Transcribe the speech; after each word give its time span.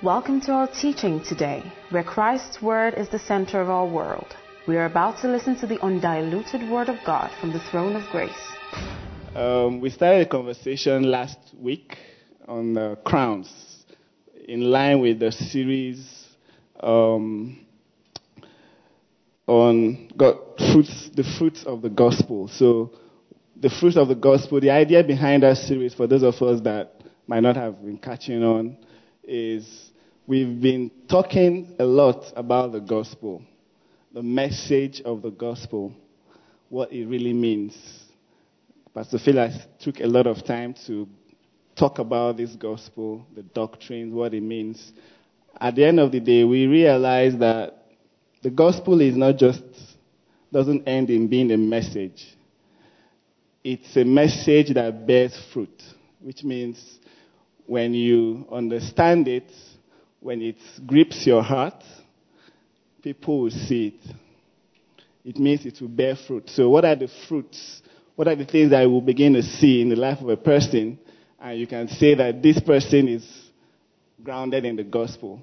Welcome 0.00 0.40
to 0.42 0.52
our 0.52 0.68
teaching 0.68 1.24
today, 1.24 1.72
where 1.90 2.04
Christ's 2.04 2.62
Word 2.62 2.94
is 2.94 3.08
the 3.08 3.18
center 3.18 3.60
of 3.60 3.68
our 3.68 3.84
world. 3.84 4.36
We 4.68 4.76
are 4.76 4.84
about 4.84 5.20
to 5.22 5.28
listen 5.28 5.56
to 5.56 5.66
the 5.66 5.80
undiluted 5.80 6.70
Word 6.70 6.88
of 6.88 6.98
God 7.04 7.32
from 7.40 7.52
the 7.52 7.58
throne 7.58 7.96
of 7.96 8.08
grace. 8.12 8.30
Um, 9.34 9.80
we 9.80 9.90
started 9.90 10.24
a 10.24 10.30
conversation 10.30 11.10
last 11.10 11.36
week 11.58 11.98
on 12.46 12.78
uh, 12.78 12.94
crowns, 13.04 13.52
in 14.46 14.70
line 14.70 15.00
with 15.00 15.18
the 15.18 15.32
series 15.32 16.28
um, 16.78 17.66
on 19.48 20.12
God, 20.16 20.36
fruits, 20.58 21.10
the 21.12 21.24
fruits 21.24 21.64
of 21.64 21.82
the 21.82 21.90
gospel. 21.90 22.46
So, 22.46 22.92
the 23.56 23.68
fruits 23.68 23.96
of 23.96 24.06
the 24.06 24.14
gospel, 24.14 24.60
the 24.60 24.70
idea 24.70 25.02
behind 25.02 25.42
that 25.42 25.56
series, 25.56 25.92
for 25.92 26.06
those 26.06 26.22
of 26.22 26.40
us 26.40 26.60
that 26.60 27.02
might 27.26 27.40
not 27.40 27.56
have 27.56 27.82
been 27.82 27.98
catching 27.98 28.44
on, 28.44 28.76
is 29.24 29.87
we've 30.28 30.60
been 30.60 30.90
talking 31.08 31.74
a 31.78 31.84
lot 31.84 32.34
about 32.36 32.70
the 32.70 32.80
gospel, 32.80 33.42
the 34.12 34.22
message 34.22 35.00
of 35.00 35.22
the 35.22 35.30
gospel, 35.30 35.94
what 36.68 36.92
it 36.92 37.06
really 37.06 37.32
means. 37.32 37.74
Pastor 38.94 39.18
Phil 39.18 39.50
took 39.80 40.00
a 40.00 40.06
lot 40.06 40.26
of 40.26 40.44
time 40.44 40.74
to 40.86 41.08
talk 41.74 41.98
about 41.98 42.36
this 42.36 42.54
gospel, 42.56 43.26
the 43.34 43.42
doctrines, 43.42 44.12
what 44.12 44.34
it 44.34 44.42
means. 44.42 44.92
At 45.58 45.76
the 45.76 45.86
end 45.86 45.98
of 45.98 46.12
the 46.12 46.20
day, 46.20 46.44
we 46.44 46.66
realize 46.66 47.38
that 47.38 47.86
the 48.42 48.50
gospel 48.50 49.00
is 49.00 49.16
not 49.16 49.38
just, 49.38 49.62
doesn't 50.52 50.86
end 50.86 51.08
in 51.08 51.28
being 51.28 51.50
a 51.52 51.56
message. 51.56 52.36
It's 53.64 53.96
a 53.96 54.04
message 54.04 54.74
that 54.74 55.06
bears 55.06 55.40
fruit, 55.54 55.82
which 56.20 56.44
means 56.44 56.98
when 57.64 57.94
you 57.94 58.46
understand 58.52 59.26
it, 59.26 59.50
when 60.20 60.42
it 60.42 60.56
grips 60.86 61.26
your 61.26 61.42
heart, 61.42 61.82
people 63.02 63.42
will 63.42 63.50
see 63.50 63.88
it. 63.88 64.14
It 65.24 65.36
means 65.36 65.66
it 65.66 65.80
will 65.80 65.88
bear 65.88 66.16
fruit. 66.16 66.48
So, 66.50 66.70
what 66.70 66.84
are 66.84 66.96
the 66.96 67.08
fruits? 67.28 67.82
What 68.16 68.28
are 68.28 68.36
the 68.36 68.46
things 68.46 68.70
that 68.70 68.84
will 68.84 69.00
begin 69.00 69.34
to 69.34 69.42
see 69.42 69.80
in 69.80 69.88
the 69.90 69.96
life 69.96 70.20
of 70.20 70.28
a 70.28 70.36
person? 70.36 70.98
And 71.40 71.58
you 71.58 71.66
can 71.66 71.88
say 71.88 72.14
that 72.14 72.42
this 72.42 72.58
person 72.60 73.08
is 73.08 73.24
grounded 74.22 74.64
in 74.64 74.76
the 74.76 74.84
gospel. 74.84 75.40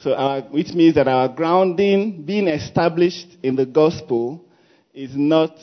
So, 0.00 0.14
our, 0.14 0.42
which 0.42 0.72
means 0.72 0.94
that 0.96 1.08
our 1.08 1.28
grounding, 1.28 2.22
being 2.24 2.48
established 2.48 3.36
in 3.42 3.56
the 3.56 3.66
gospel, 3.66 4.44
is 4.92 5.10
not 5.14 5.56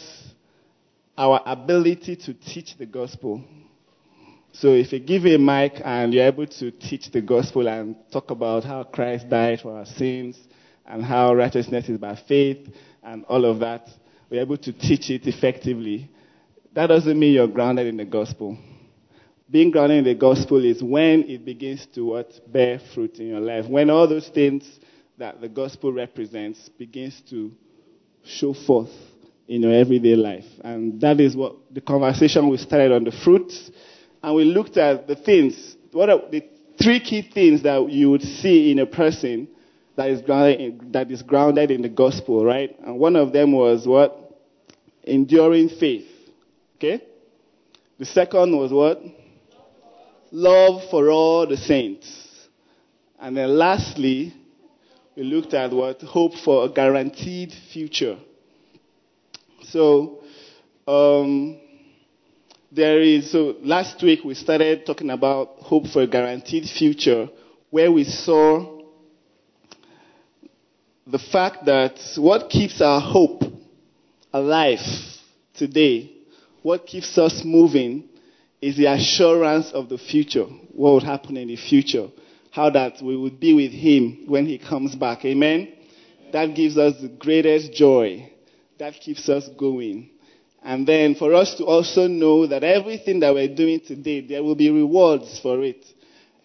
our 1.17 1.41
ability 1.45 2.15
to 2.17 2.33
teach 2.33 2.77
the 2.77 2.85
gospel. 2.85 3.43
So, 4.59 4.69
if 4.69 4.93
you 4.93 4.99
give 4.99 5.25
a 5.25 5.37
mic 5.37 5.81
and 5.83 6.13
you're 6.13 6.25
able 6.25 6.47
to 6.47 6.71
teach 6.71 7.11
the 7.11 7.21
gospel 7.21 7.67
and 7.67 7.95
talk 8.11 8.31
about 8.31 8.63
how 8.63 8.83
Christ 8.83 9.29
died 9.29 9.61
for 9.61 9.77
our 9.77 9.85
sins 9.85 10.37
and 10.85 11.03
how 11.03 11.33
righteousness 11.33 11.89
is 11.89 11.97
by 11.97 12.15
faith 12.27 12.67
and 13.03 13.25
all 13.25 13.45
of 13.45 13.59
that, 13.59 13.89
we're 14.29 14.41
able 14.41 14.57
to 14.57 14.71
teach 14.71 15.09
it 15.09 15.27
effectively. 15.27 16.09
That 16.73 16.87
doesn't 16.87 17.17
mean 17.17 17.33
you're 17.33 17.47
grounded 17.47 17.87
in 17.87 17.97
the 17.97 18.05
gospel 18.05 18.57
being 19.49 19.71
grounded 19.71 19.99
in 19.99 20.03
the 20.03 20.15
gospel 20.15 20.63
is 20.63 20.81
when 20.81 21.23
it 21.29 21.45
begins 21.45 21.85
to 21.93 22.05
what 22.05 22.31
bear 22.51 22.79
fruit 22.93 23.19
in 23.19 23.27
your 23.27 23.39
life. 23.39 23.67
When 23.67 23.89
all 23.89 24.07
those 24.07 24.27
things 24.29 24.79
that 25.17 25.39
the 25.39 25.49
gospel 25.49 25.93
represents 25.93 26.69
begins 26.69 27.21
to 27.29 27.51
show 28.23 28.53
forth 28.53 28.91
in 29.47 29.61
your 29.61 29.73
everyday 29.73 30.15
life. 30.15 30.45
And 30.63 30.99
that 31.01 31.19
is 31.19 31.35
what 31.35 31.55
the 31.71 31.81
conversation 31.81 32.49
we 32.49 32.57
started 32.57 32.91
on 32.91 33.03
the 33.03 33.11
fruits. 33.11 33.69
And 34.25 34.35
we 34.35 34.43
looked 34.43 34.75
at 34.77 35.05
the 35.05 35.15
things, 35.15 35.75
what 35.91 36.09
are 36.09 36.19
the 36.31 36.43
three 36.81 36.99
key 36.99 37.21
things 37.21 37.61
that 37.61 37.91
you 37.91 38.09
would 38.09 38.23
see 38.23 38.71
in 38.71 38.79
a 38.79 38.87
person 38.87 39.47
that 39.95 40.09
is 40.09 40.23
grounded 40.23 40.59
in, 40.59 40.91
that 40.93 41.11
is 41.11 41.21
grounded 41.21 41.69
in 41.69 41.83
the 41.83 41.89
gospel, 41.89 42.43
right? 42.43 42.75
And 42.83 42.97
one 42.97 43.15
of 43.15 43.33
them 43.33 43.51
was 43.51 43.85
what? 43.87 44.41
Enduring 45.03 45.69
faith. 45.69 46.07
Okay? 46.77 47.03
The 47.99 48.05
second 48.05 48.57
was 48.57 48.73
what? 48.73 48.99
love 50.31 50.89
for 50.89 51.11
all 51.11 51.45
the 51.45 51.55
saints. 51.55 52.47
And 53.19 53.37
then 53.37 53.55
lastly, 53.55 54.33
we 55.15 55.21
looked 55.21 55.53
at 55.53 55.71
what? 55.71 56.01
Hope 56.01 56.33
for 56.33 56.65
a 56.65 56.69
guaranteed 56.69 57.53
future. 57.71 58.17
So, 59.61 60.23
um, 60.87 61.59
there 62.75 63.01
is, 63.01 63.31
so 63.31 63.55
last 63.61 64.03
week 64.03 64.23
we 64.25 64.33
started 64.33 64.85
talking 64.85 65.09
about 65.09 65.55
hope 65.59 65.87
for 65.87 66.01
a 66.01 66.07
guaranteed 66.07 66.67
future, 66.69 67.29
where 67.69 67.91
we 67.91 68.03
saw 68.03 68.81
the 71.07 71.19
fact 71.19 71.65
that 71.65 71.97
what 72.17 72.49
keeps 72.49 72.81
our 72.81 72.99
hope 72.99 73.43
alive 74.33 74.79
today, 75.53 76.11
what 76.63 76.85
keeps 76.85 77.17
us 77.17 77.43
moving, 77.45 78.09
is 78.61 78.75
the 78.75 78.87
assurance 78.87 79.71
of 79.71 79.87
the 79.87 79.97
future, 79.97 80.45
what 80.73 80.93
would 80.93 81.03
happen 81.03 81.37
in 81.37 81.47
the 81.47 81.55
future, 81.55 82.09
how 82.51 82.69
that 82.69 83.01
we 83.01 83.15
would 83.15 83.39
be 83.39 83.53
with 83.53 83.71
Him 83.71 84.25
when 84.27 84.45
He 84.45 84.57
comes 84.57 84.95
back. 84.95 85.23
Amen? 85.23 85.71
That 86.33 86.55
gives 86.55 86.77
us 86.77 86.95
the 87.01 87.07
greatest 87.07 87.71
joy. 87.71 88.31
That 88.79 88.95
keeps 88.95 89.29
us 89.29 89.47
going. 89.57 90.09
And 90.65 90.87
then 90.87 91.13
for 91.13 91.35
us 91.35 91.53
to 91.55 91.65
also 91.65 92.07
know 92.07 92.47
that 92.47 92.63
everything 92.63 93.19
that 93.19 93.35
we're 93.35 93.53
doing 93.53 93.81
today, 93.81 94.21
there 94.21 94.43
will 94.43 94.55
be 94.55 94.71
rewards 94.71 95.39
for 95.39 95.63
it. 95.63 95.85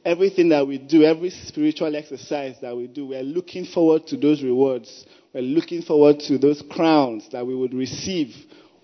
Everything 0.04 0.50
that 0.50 0.66
we 0.66 0.76
do, 0.76 1.04
every 1.04 1.31
spiritual 1.31 1.97
exercise 1.97 2.56
that 2.60 2.76
we 2.76 2.86
do, 2.86 3.06
we're 3.06 3.22
looking 3.22 3.64
forward 3.64 4.06
to 4.08 4.19
those 4.19 4.42
rewards. 4.42 5.06
We're 5.32 5.41
looking 5.41 5.81
forward 5.81 6.20
to 6.20 6.36
those 6.36 6.62
crowns 6.70 7.31
that 7.32 7.47
we 7.47 7.54
would 7.54 7.72
receive 7.72 8.34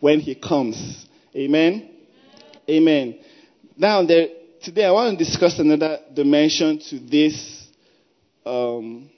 when 0.01 0.21
He 0.21 0.35
comes. 0.35 1.07
Amen? 1.35 1.91
Amen. 2.71 3.19
Now, 3.77 4.07
there, 4.07 4.29
today 4.63 4.87
I 4.87 4.91
want 4.91 5.19
to 5.19 5.23
discuss 5.23 5.59
another 5.59 5.99
dimension 6.15 6.79
to 6.89 6.99
this 6.99 7.69
um, 8.47 9.11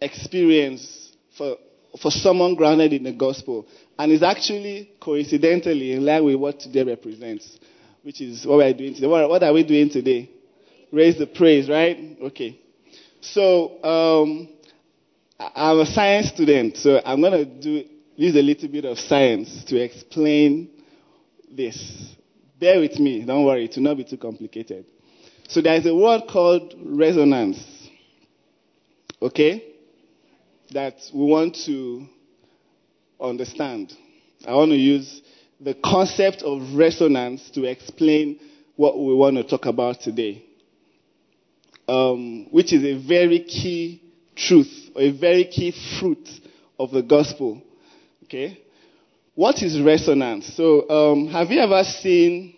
experience 0.00 1.12
for, 1.36 1.56
for 2.00 2.10
someone 2.10 2.54
grounded 2.54 2.92
in 2.92 3.02
the 3.04 3.12
gospel. 3.12 3.66
And 3.98 4.12
it's 4.12 4.22
actually 4.22 4.92
coincidentally 5.00 5.92
in 5.92 6.04
line 6.04 6.24
with 6.24 6.36
what 6.36 6.60
today 6.60 6.84
represents, 6.84 7.58
which 8.02 8.20
is 8.20 8.46
what 8.46 8.58
we're 8.58 8.72
doing 8.72 8.94
today. 8.94 9.06
What, 9.06 9.28
what 9.28 9.42
are 9.42 9.52
we 9.52 9.64
doing 9.64 9.90
today? 9.90 10.30
Raise 10.90 11.18
the 11.18 11.26
praise, 11.26 11.68
right? 11.68 12.16
Okay. 12.22 12.58
So, 13.20 13.82
um, 13.84 14.48
I'm 15.38 15.80
a 15.80 15.86
science 15.86 16.28
student, 16.28 16.76
so 16.76 17.00
I'm 17.04 17.20
going 17.20 17.32
to 17.32 17.44
do 17.44 17.84
use 18.14 18.36
a 18.36 18.42
little 18.42 18.68
bit 18.68 18.84
of 18.84 18.98
science 18.98 19.64
to 19.64 19.76
explain 19.76 20.70
this. 21.50 22.14
Bear 22.60 22.80
with 22.80 22.98
me, 22.98 23.24
don't 23.24 23.44
worry, 23.44 23.64
it 23.64 23.74
will 23.74 23.82
not 23.82 23.96
be 23.96 24.04
too 24.04 24.16
complicated. 24.18 24.84
So 25.48 25.60
there 25.60 25.74
is 25.74 25.86
a 25.86 25.94
word 25.94 26.22
called 26.30 26.74
resonance. 26.84 27.58
Okay? 29.20 29.71
That 30.72 30.94
we 31.12 31.26
want 31.26 31.56
to 31.66 32.06
understand. 33.20 33.92
I 34.46 34.54
want 34.54 34.70
to 34.70 34.76
use 34.76 35.20
the 35.60 35.74
concept 35.74 36.42
of 36.42 36.74
resonance 36.74 37.50
to 37.50 37.64
explain 37.64 38.40
what 38.76 38.98
we 38.98 39.14
want 39.14 39.36
to 39.36 39.44
talk 39.44 39.66
about 39.66 40.00
today. 40.00 40.42
Um, 41.86 42.46
which 42.50 42.72
is 42.72 42.84
a 42.84 43.06
very 43.06 43.40
key 43.40 44.02
truth, 44.34 44.90
a 44.96 45.10
very 45.10 45.44
key 45.44 45.74
fruit 46.00 46.26
of 46.78 46.90
the 46.90 47.02
gospel. 47.02 47.60
Okay? 48.24 48.62
What 49.34 49.62
is 49.62 49.78
resonance? 49.78 50.54
So, 50.56 50.88
um, 50.88 51.28
have 51.28 51.50
you 51.50 51.60
ever 51.60 51.84
seen, 51.84 52.54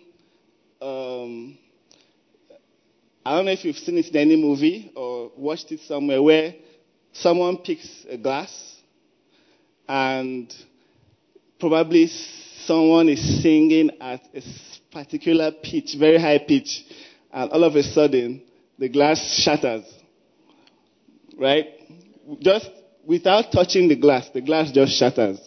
um, 0.81 1.57
I 3.25 3.35
don't 3.35 3.45
know 3.45 3.51
if 3.51 3.65
you've 3.65 3.75
seen 3.75 3.97
it 3.97 4.07
in 4.07 4.15
any 4.15 4.35
movie 4.37 4.93
or 4.95 5.31
watched 5.35 5.71
it 5.73 5.81
somewhere 5.81 6.21
where 6.21 6.55
someone 7.15 7.57
picks 7.57 8.05
a 8.09 8.17
glass 8.17 8.75
and 9.87 10.53
probably 11.59 12.07
someone 12.65 13.09
is 13.09 13.41
singing 13.41 13.91
at 14.01 14.21
a 14.33 14.41
particular 14.91 15.51
pitch, 15.51 15.95
very 15.97 16.17
high 16.19 16.39
pitch, 16.39 16.85
and 17.31 17.51
all 17.51 17.63
of 17.63 17.75
a 17.75 17.83
sudden 17.83 18.41
the 18.77 18.89
glass 18.89 19.19
shatters. 19.41 19.85
Right? 21.37 21.67
Just 22.39 22.69
without 23.05 23.51
touching 23.51 23.87
the 23.87 23.95
glass, 23.95 24.29
the 24.29 24.41
glass 24.41 24.71
just 24.71 24.97
shatters. 24.97 25.39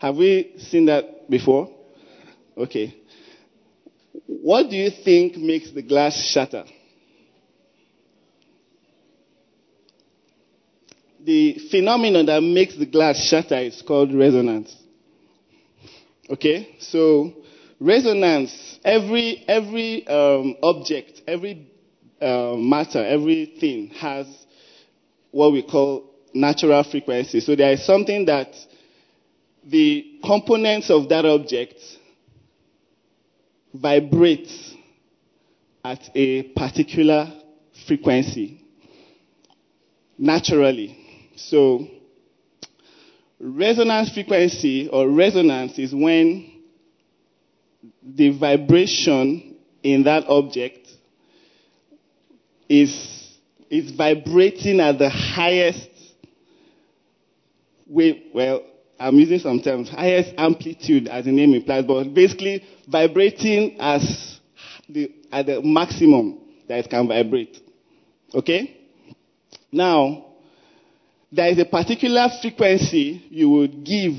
Have 0.00 0.16
we 0.16 0.54
seen 0.58 0.86
that 0.86 1.28
before? 1.28 1.70
Okay. 2.56 2.94
What 4.26 4.70
do 4.70 4.76
you 4.76 4.90
think 4.90 5.36
makes 5.36 5.70
the 5.70 5.82
glass 5.82 6.14
shatter? 6.14 6.64
The 11.28 11.58
phenomenon 11.70 12.24
that 12.24 12.42
makes 12.42 12.74
the 12.74 12.86
glass 12.86 13.22
shatter 13.22 13.58
is 13.58 13.82
called 13.82 14.14
resonance. 14.14 14.74
Okay? 16.30 16.74
So, 16.78 17.34
resonance, 17.78 18.78
every, 18.82 19.44
every 19.46 20.06
um, 20.06 20.56
object, 20.62 21.20
every 21.26 21.70
uh, 22.18 22.54
matter, 22.56 23.04
everything 23.04 23.88
has 23.88 24.26
what 25.30 25.52
we 25.52 25.62
call 25.62 26.10
natural 26.32 26.82
frequency. 26.82 27.40
So 27.40 27.54
there 27.54 27.72
is 27.72 27.84
something 27.84 28.24
that 28.24 28.48
the 29.66 30.20
components 30.24 30.88
of 30.88 31.10
that 31.10 31.26
object 31.26 31.78
vibrate 33.74 34.50
at 35.84 36.08
a 36.14 36.44
particular 36.54 37.30
frequency 37.86 38.64
naturally. 40.16 41.04
So 41.38 41.86
resonance 43.40 44.12
frequency 44.12 44.88
or 44.88 45.08
resonance 45.08 45.78
is 45.78 45.94
when 45.94 46.50
the 48.02 48.30
vibration 48.30 49.56
in 49.82 50.04
that 50.04 50.24
object 50.28 50.88
is 52.68 53.36
is 53.70 53.90
vibrating 53.92 54.80
at 54.80 54.98
the 54.98 55.08
highest 55.08 55.88
wave 57.86 58.22
well 58.34 58.62
I'm 58.98 59.14
using 59.16 59.38
some 59.38 59.60
terms 59.60 59.88
highest 59.88 60.34
amplitude 60.36 61.06
as 61.06 61.24
the 61.24 61.32
name 61.32 61.54
implies 61.54 61.84
but 61.84 62.12
basically 62.12 62.64
vibrating 62.88 63.76
as 63.80 64.40
the 64.88 65.12
at 65.30 65.46
the 65.46 65.62
maximum 65.62 66.40
that 66.68 66.84
it 66.84 66.90
can 66.90 67.08
vibrate. 67.08 67.58
Okay? 68.34 68.76
Now 69.72 70.26
there 71.30 71.48
is 71.48 71.58
a 71.58 71.64
particular 71.64 72.28
frequency 72.40 73.24
you 73.30 73.50
would 73.50 73.84
give 73.84 74.14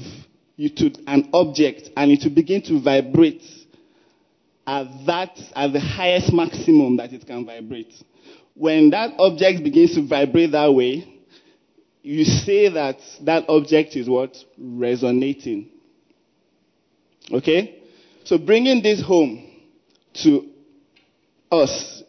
you 0.56 0.70
to 0.70 0.92
an 1.08 1.30
object 1.34 1.90
and 1.96 2.12
it 2.12 2.24
will 2.24 2.36
begin 2.36 2.62
to 2.62 2.82
vibrate 2.82 3.44
at 4.68 4.86
that 5.08 5.40
at 5.56 5.74
the 5.74 5.80
highest 5.80 6.32
maximum 6.32 6.98
that 6.98 7.12
it 7.12 7.26
can 7.26 7.46
vibrate. 7.46 7.94
When 8.54 8.92
that 8.92 9.14
object 9.18 9.64
begins 9.64 9.96
to 9.96 10.08
vibrate 10.08 10.52
that 10.52 10.72
way, 10.72 11.22
you 12.04 12.24
say 12.26 12.70
that 12.70 12.98
that 13.22 13.46
object 13.50 13.96
is 13.96 14.08
what 14.08 14.36
resonating. 14.58 15.70
Okay? 17.32 17.82
So 18.26 18.38
bringing 18.38 18.84
this 18.84 19.02
home 19.02 19.50
to 20.24 20.50
us 21.52 22.04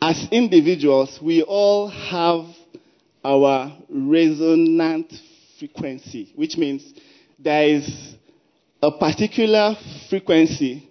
as 0.00 0.28
individuals, 0.30 1.18
we 1.20 1.42
all 1.42 1.88
have 1.88 2.46
our 3.24 3.76
resonant 3.88 5.12
frequency, 5.58 6.32
which 6.34 6.56
means 6.56 6.92
there 7.38 7.64
is 7.64 8.14
a 8.82 8.90
particular 8.90 9.76
frequency 10.08 10.88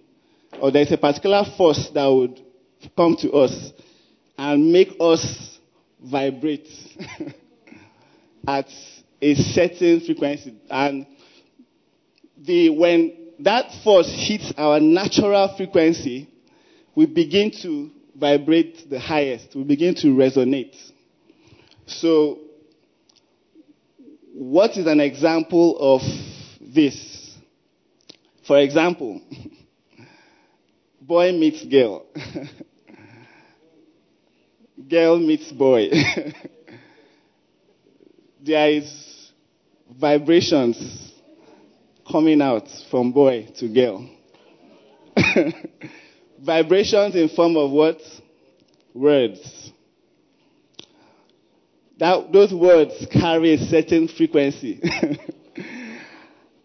or 0.60 0.70
there 0.70 0.82
is 0.82 0.92
a 0.92 0.98
particular 0.98 1.44
force 1.56 1.90
that 1.94 2.06
would 2.06 2.40
come 2.96 3.16
to 3.16 3.30
us 3.32 3.72
and 4.38 4.72
make 4.72 4.88
us 5.00 5.58
vibrate 6.02 6.68
at 8.46 8.66
a 9.20 9.34
certain 9.34 10.00
frequency. 10.00 10.54
And 10.70 11.06
the, 12.38 12.70
when 12.70 13.16
that 13.40 13.72
force 13.84 14.08
hits 14.10 14.52
our 14.56 14.80
natural 14.80 15.54
frequency, 15.56 16.28
we 16.94 17.06
begin 17.06 17.50
to 17.62 17.90
vibrate 18.16 18.88
the 18.90 18.98
highest. 18.98 19.54
We 19.54 19.64
begin 19.64 19.94
to 19.96 20.08
resonate. 20.08 20.76
So, 21.86 22.38
what 24.32 24.76
is 24.76 24.86
an 24.86 25.00
example 25.00 25.76
of 25.78 26.02
this? 26.60 27.36
For 28.46 28.58
example, 28.58 29.20
boy 31.00 31.32
meets 31.32 31.64
girl. 31.64 32.06
girl 34.88 35.18
meets 35.18 35.50
boy. 35.52 35.90
there 38.40 38.70
is 38.70 39.30
vibrations 40.00 41.12
coming 42.10 42.42
out 42.42 42.66
from 42.90 43.12
boy 43.12 43.48
to 43.58 43.68
girl. 43.68 44.08
vibrations 46.40 47.14
in 47.14 47.28
form 47.28 47.56
of 47.56 47.70
what? 47.70 48.00
Words. 48.94 49.71
That, 52.02 52.32
those 52.32 52.52
words 52.52 53.06
carry 53.12 53.54
a 53.54 53.58
certain 53.58 54.08
frequency. 54.08 54.80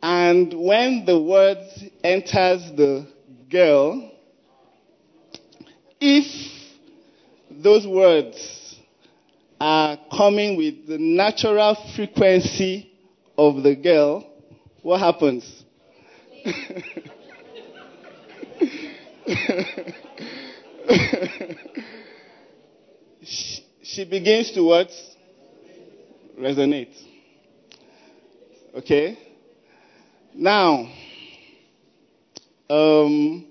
and 0.01 0.51
when 0.51 1.05
the 1.05 1.21
word 1.21 1.59
enters 2.03 2.71
the 2.75 3.07
girl, 3.47 4.13
if 6.01 6.25
those 7.51 7.85
words 7.85 8.79
are 9.61 9.99
coming 10.11 10.57
with 10.57 10.87
the 10.87 10.97
natural 10.97 11.77
frequency 11.95 12.91
of 13.37 13.61
the 13.61 13.75
girl, 13.75 14.27
what 14.81 15.01
happens? 15.01 15.63
she, 23.21 23.63
she 23.83 24.03
begins 24.03 24.51
to 24.53 24.63
what? 24.63 24.89
Resonate. 26.39 26.95
Okay? 28.75 29.17
Now, 30.35 30.87
um, 32.69 33.47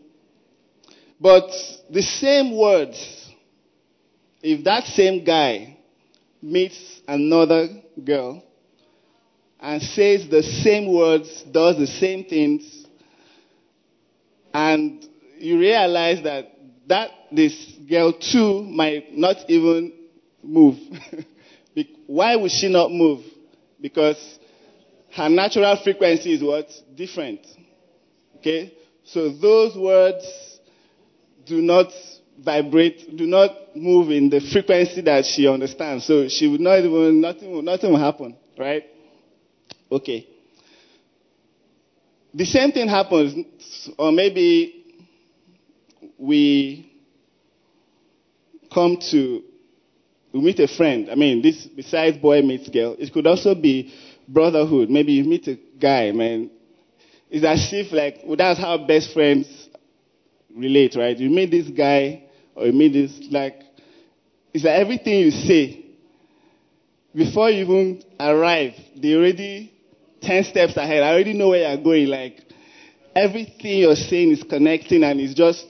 but 1.20 1.50
the 1.90 2.02
same 2.02 2.56
words, 2.56 3.32
if 4.42 4.62
that 4.64 4.84
same 4.84 5.24
guy 5.24 5.78
meets 6.40 7.00
another 7.08 7.68
girl 8.04 8.44
and 9.58 9.82
says 9.82 10.28
the 10.28 10.42
same 10.42 10.92
words, 10.94 11.42
does 11.50 11.78
the 11.78 11.86
same 11.88 12.24
things, 12.24 12.86
and 14.54 15.04
you 15.38 15.58
realize 15.58 16.22
that 16.22 16.52
that 16.86 17.10
this 17.32 17.52
girl 17.88 18.12
too 18.12 18.62
might 18.62 19.16
not 19.16 19.36
even 19.48 19.92
move. 20.42 20.76
Why 22.06 22.36
would 22.36 22.50
she 22.50 22.68
not 22.68 22.90
move? 22.90 23.24
Because 23.80 24.38
her 25.12 25.28
natural 25.28 25.76
frequency 25.82 26.34
is 26.34 26.42
what? 26.42 26.70
Different. 26.94 27.46
Okay? 28.38 28.72
So 29.04 29.30
those 29.30 29.76
words 29.76 30.58
do 31.44 31.60
not 31.62 31.92
vibrate, 32.38 33.16
do 33.16 33.26
not 33.26 33.76
move 33.76 34.10
in 34.10 34.28
the 34.28 34.40
frequency 34.40 35.00
that 35.02 35.24
she 35.24 35.48
understands. 35.48 36.04
So 36.04 36.28
she 36.28 36.46
would 36.48 36.60
not 36.60 36.78
even, 36.78 37.20
nothing, 37.20 37.64
nothing 37.64 37.90
will 37.92 37.98
happen, 37.98 38.36
right? 38.58 38.84
Okay. 39.90 40.26
The 42.34 42.44
same 42.44 42.72
thing 42.72 42.88
happens, 42.88 43.88
or 43.96 44.12
maybe 44.12 44.84
we 46.18 46.92
come 48.72 48.98
to, 49.10 49.42
we 50.36 50.44
meet 50.44 50.60
a 50.60 50.68
friend. 50.68 51.08
I 51.10 51.14
mean, 51.14 51.42
this, 51.42 51.66
besides 51.66 52.18
boy 52.18 52.42
meets 52.42 52.68
girl, 52.68 52.96
it 52.98 53.12
could 53.12 53.26
also 53.26 53.54
be 53.54 53.94
brotherhood. 54.28 54.90
Maybe 54.90 55.12
you 55.12 55.24
meet 55.24 55.46
a 55.48 55.58
guy, 55.80 56.12
man. 56.12 56.50
It's 57.30 57.44
as 57.44 57.72
if, 57.72 57.92
like, 57.92 58.20
well, 58.24 58.36
that's 58.36 58.60
how 58.60 58.86
best 58.86 59.12
friends 59.12 59.68
relate, 60.54 60.94
right? 60.96 61.16
You 61.16 61.30
meet 61.30 61.50
this 61.50 61.68
guy, 61.68 62.24
or 62.54 62.66
you 62.66 62.72
meet 62.72 62.92
this, 62.92 63.28
like, 63.30 63.62
it's 64.52 64.64
like 64.64 64.80
everything 64.80 65.20
you 65.20 65.30
say, 65.30 65.84
before 67.14 67.50
you 67.50 67.64
even 67.64 68.02
arrive, 68.20 68.74
they 68.94 69.14
already 69.14 69.72
10 70.20 70.44
steps 70.44 70.76
ahead. 70.76 71.02
I 71.02 71.12
already 71.12 71.32
know 71.32 71.48
where 71.48 71.68
you're 71.68 71.82
going. 71.82 72.08
Like, 72.08 72.40
everything 73.14 73.78
you're 73.78 73.96
saying 73.96 74.32
is 74.32 74.42
connecting 74.42 75.02
and 75.02 75.20
it's 75.20 75.34
just, 75.34 75.66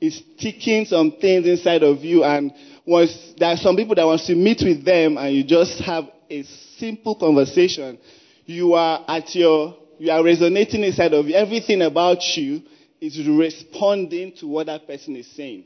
it's 0.00 0.20
ticking 0.38 0.84
some 0.84 1.12
things 1.12 1.46
inside 1.46 1.84
of 1.84 1.98
you. 1.98 2.24
And 2.24 2.52
once, 2.84 3.34
there 3.38 3.48
are 3.48 3.56
some 3.56 3.76
people 3.76 3.94
that 3.94 4.06
wants 4.06 4.26
to 4.26 4.34
meet 4.34 4.62
with 4.64 4.84
them 4.84 5.16
and 5.16 5.34
you 5.34 5.44
just 5.44 5.80
have 5.80 6.04
a 6.28 6.42
simple 6.78 7.14
conversation, 7.14 7.98
you 8.44 8.74
are 8.74 9.04
at 9.06 9.34
your, 9.34 9.76
you 9.98 10.10
are 10.10 10.22
resonating 10.22 10.82
inside 10.82 11.12
of 11.12 11.26
you. 11.26 11.34
Everything 11.34 11.82
about 11.82 12.18
you 12.36 12.62
is 13.00 13.20
responding 13.28 14.32
to 14.38 14.46
what 14.46 14.66
that 14.66 14.86
person 14.86 15.14
is 15.16 15.26
saying. 15.36 15.64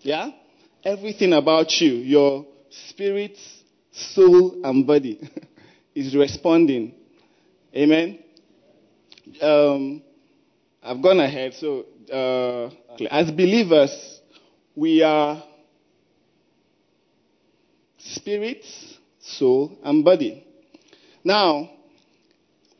Yeah? 0.00 0.30
Everything 0.84 1.32
about 1.32 1.70
you, 1.80 1.94
your 1.94 2.46
spirit, 2.70 3.36
soul, 3.90 4.60
and 4.64 4.86
body 4.86 5.20
is 5.94 6.14
responding. 6.14 6.94
Amen? 7.74 8.18
Um, 9.42 10.02
I've 10.82 11.02
gone 11.02 11.20
ahead. 11.20 11.54
So, 11.54 11.86
uh, 12.12 12.70
as 13.10 13.30
believers, 13.30 14.20
we 14.74 15.02
are 15.02 15.42
spirit, 18.14 18.64
soul, 19.20 19.78
and 19.82 20.04
body. 20.04 20.44
Now, 21.24 21.70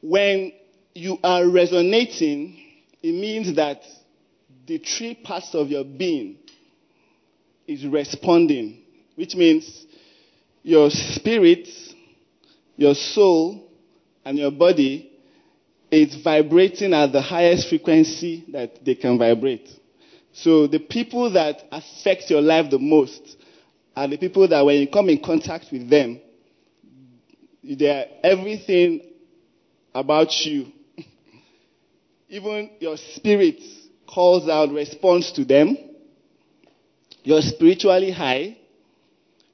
when 0.02 0.52
you 0.94 1.18
are 1.23 1.49
resonating, 1.49 2.58
it 3.02 3.12
means 3.12 3.54
that 3.56 3.82
the 4.66 4.78
three 4.78 5.14
parts 5.14 5.54
of 5.54 5.68
your 5.68 5.85
being 5.85 6.37
is 7.66 7.85
responding, 7.87 8.82
which 9.14 9.35
means 9.35 9.87
your 10.62 10.90
spirit, 10.90 11.68
your 12.76 12.94
soul, 12.94 13.70
and 14.25 14.38
your 14.38 14.50
body 14.50 15.11
is 15.90 16.14
vibrating 16.23 16.92
at 16.92 17.12
the 17.12 17.23
highest 17.23 17.68
frequency 17.68 18.44
that 18.52 18.85
they 18.85 18.94
can 18.94 19.18
vibrate. 19.18 19.68
So 20.32 20.66
the 20.66 20.78
people 20.78 21.32
that 21.32 21.62
affect 21.73 22.30
your 22.30 22.42
life 22.42 22.70
the 22.70 22.78
most 22.78 23.38
are 23.99 24.07
the 24.07 24.17
people 24.17 24.47
that 24.47 24.64
when 24.64 24.76
you 24.76 24.87
come 24.87 25.09
in 25.09 25.21
contact 25.21 25.67
with 25.73 25.90
them, 25.90 26.21
they 27.64 27.90
are 27.90 28.05
everything 28.23 29.02
about 29.93 30.28
you. 30.45 30.67
Even 32.28 32.71
your 32.78 32.97
spirit 32.97 33.61
calls 34.07 34.49
out, 34.49 34.71
responds 34.71 35.33
to 35.33 35.45
them. 35.45 35.76
You're 37.25 37.40
spiritually 37.40 38.12
high. 38.12 38.57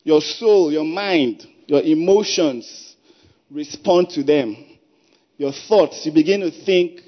Your 0.03 0.21
soul, 0.21 0.71
your 0.71 0.85
mind, 0.85 1.47
your 1.67 1.81
emotions 1.81 2.97
respond 3.51 4.11
to 4.11 4.23
them. 4.23 4.79
Your 5.39 5.53
thoughts, 5.53 6.05
you 6.05 6.13
begin 6.13 6.41
to 6.41 6.51
think 6.51 7.01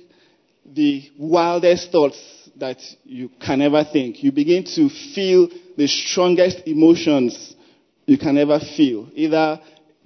the 0.64 1.10
wildest 1.18 1.92
thoughts 1.92 2.18
that 2.58 2.80
you 3.04 3.30
can 3.40 3.60
ever 3.60 3.84
think. 3.84 4.22
You 4.22 4.32
begin 4.32 4.64
to 4.64 4.88
feel 4.88 5.48
the 5.76 5.86
strongest 5.86 6.62
emotions 6.66 7.54
you 8.06 8.18
can 8.18 8.38
ever 8.38 8.58
feel. 8.58 9.08
Either 9.14 9.60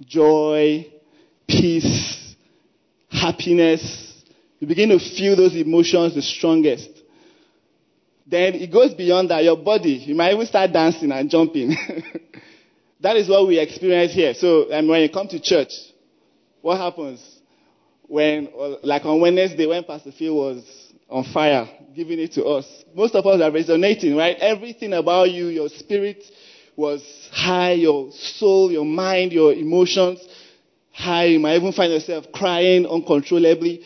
joy, 0.05 0.85
peace, 1.47 2.35
happiness. 3.09 4.23
You 4.59 4.67
begin 4.67 4.89
to 4.89 4.99
feel 4.99 5.35
those 5.35 5.55
emotions 5.55 6.15
the 6.15 6.21
strongest. 6.21 6.89
Then 8.27 8.55
it 8.55 8.71
goes 8.71 8.93
beyond 8.93 9.29
that. 9.29 9.43
Your 9.43 9.57
body, 9.57 9.93
you 9.93 10.15
might 10.15 10.33
even 10.33 10.45
start 10.45 10.71
dancing 10.71 11.11
and 11.11 11.29
jumping. 11.29 11.75
that 13.01 13.15
is 13.15 13.27
what 13.27 13.47
we 13.47 13.59
experience 13.59 14.13
here. 14.13 14.33
So 14.33 14.71
um, 14.71 14.87
when 14.87 15.01
you 15.01 15.09
come 15.09 15.27
to 15.29 15.39
church, 15.39 15.73
what 16.61 16.77
happens? 16.77 17.23
When, 18.07 18.49
like 18.83 19.05
on 19.05 19.21
Wednesday, 19.21 19.65
when 19.65 19.83
Pastor 19.83 20.11
Phil 20.11 20.35
was 20.35 20.90
on 21.11 21.25
fire, 21.33 21.69
giving 21.95 22.19
it 22.19 22.31
to 22.33 22.45
us, 22.45 22.65
most 22.95 23.15
of 23.15 23.25
us 23.25 23.41
are 23.41 23.51
resonating, 23.51 24.15
right? 24.15 24.37
Everything 24.39 24.93
about 24.93 25.29
you, 25.29 25.47
your 25.47 25.69
spirit 25.69 26.23
was 26.75 27.01
high, 27.31 27.73
your 27.73 28.11
soul, 28.11 28.71
your 28.71 28.85
mind, 28.85 29.31
your 29.33 29.53
emotions 29.53 30.19
high. 30.93 31.25
You 31.25 31.39
might 31.39 31.57
even 31.57 31.73
find 31.73 31.91
yourself 31.91 32.25
crying 32.33 32.85
uncontrollably 32.85 33.83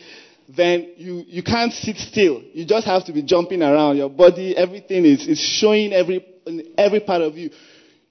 then 0.48 0.92
you, 0.96 1.24
you 1.26 1.42
can't 1.42 1.72
sit 1.72 1.96
still. 1.96 2.42
You 2.52 2.64
just 2.66 2.86
have 2.86 3.04
to 3.06 3.12
be 3.12 3.22
jumping 3.22 3.62
around. 3.62 3.96
Your 3.96 4.10
body, 4.10 4.56
everything 4.56 5.04
is, 5.04 5.26
is 5.26 5.40
showing 5.40 5.92
every, 5.92 6.24
every 6.78 7.00
part 7.00 7.22
of 7.22 7.36
you. 7.36 7.50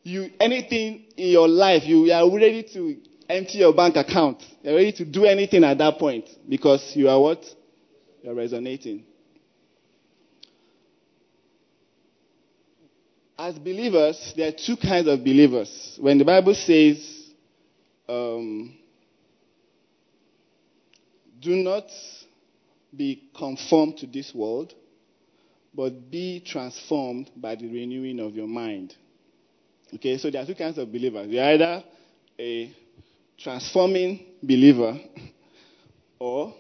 You, 0.03 0.29
anything 0.39 1.05
in 1.17 1.29
your 1.29 1.48
life, 1.48 1.84
you 1.86 2.12
are 2.12 2.29
ready 2.29 2.63
to 2.74 2.98
empty 3.29 3.60
your 3.60 3.74
bank 3.74 3.95
account. 3.95 4.43
You're 4.62 4.75
ready 4.75 4.91
to 4.93 5.05
do 5.05 5.25
anything 5.25 5.63
at 5.63 5.77
that 5.77 5.98
point 5.98 6.25
because 6.48 6.91
you 6.95 7.10
are 7.10 7.19
what? 7.19 7.43
You're 8.25 8.34
resonating. 8.34 9.03
As 13.38 13.53
believers, 13.60 14.34
there 14.36 14.48
are 14.48 14.51
two 14.51 14.77
kinds 14.77 15.08
of 15.08 15.20
believers. 15.20 15.96
When 16.01 16.17
the 16.17 16.25
Bible 16.25 16.55
says, 16.55 17.29
um, 18.10 18.75
do 21.39 21.55
not 21.58 21.86
be 22.96 23.29
conformed 23.38 24.00
to 24.00 24.08
this 24.08 24.34
world, 24.34 24.74
but 25.72 26.10
be 26.10 26.39
transformed 26.39 27.29
by 27.36 27.53
the 27.53 27.67
renewing 27.67 28.20
of 28.20 28.34
your 28.34 28.48
mind. 28.48 28.96
Okay, 29.94 30.17
so 30.17 30.32
there 30.32 30.41
are 30.41 30.48
two 30.48 30.55
kinds 30.55 30.79
of 30.79 30.91
believers. 30.91 31.27
You're 31.29 31.46
either 31.46 31.84
a 32.39 32.75
transforming 33.38 34.25
believer 34.41 35.00
or 36.20 36.55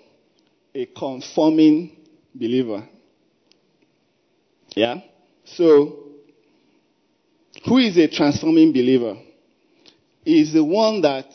a 0.75 0.85
conforming 0.87 1.95
believer. 2.35 2.87
Yeah? 4.75 4.97
So, 5.45 5.99
who 7.65 7.77
is 7.77 7.97
a 7.97 8.09
transforming 8.09 8.73
believer? 8.73 9.15
Is 10.25 10.53
the 10.53 10.63
one 10.63 11.01
that 11.01 11.27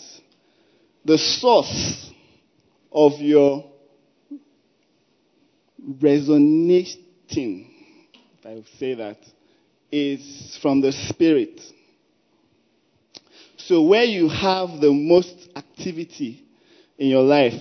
the 1.04 1.16
source 1.16 2.10
of 2.92 3.12
your 3.18 3.64
resonating, 6.00 7.70
if 8.38 8.46
I 8.46 8.62
say 8.78 8.94
that, 8.94 9.18
is 9.90 10.58
from 10.60 10.80
the 10.80 10.92
Spirit. 10.92 11.60
So 13.56 13.82
where 13.82 14.04
you 14.04 14.28
have 14.28 14.80
the 14.80 14.92
most 14.92 15.48
activity 15.56 16.44
in 16.98 17.08
your 17.08 17.22
life 17.22 17.60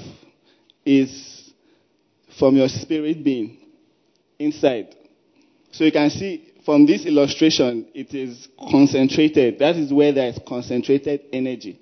is 0.86 1.39
from 2.40 2.56
your 2.56 2.70
spirit 2.70 3.24
being 3.24 3.58
inside. 4.40 4.96
So 5.72 5.84
you 5.84 5.92
can 5.92 6.10
see 6.10 6.54
from 6.66 6.86
this 6.86 7.06
illustration, 7.06 7.88
it 7.94 8.14
is 8.14 8.48
concentrated. 8.72 9.60
That 9.60 9.76
is 9.76 9.94
where 9.94 10.14
there 10.14 10.28
is 10.28 10.40
concentrated 10.48 11.22
energy. 11.32 11.80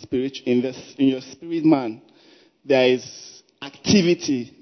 Spirit, 0.00 0.38
in, 0.46 0.62
the, 0.62 0.74
in 0.96 1.08
your 1.08 1.20
spirit 1.20 1.64
man, 1.64 2.00
there 2.64 2.86
is 2.86 3.42
activity 3.60 4.56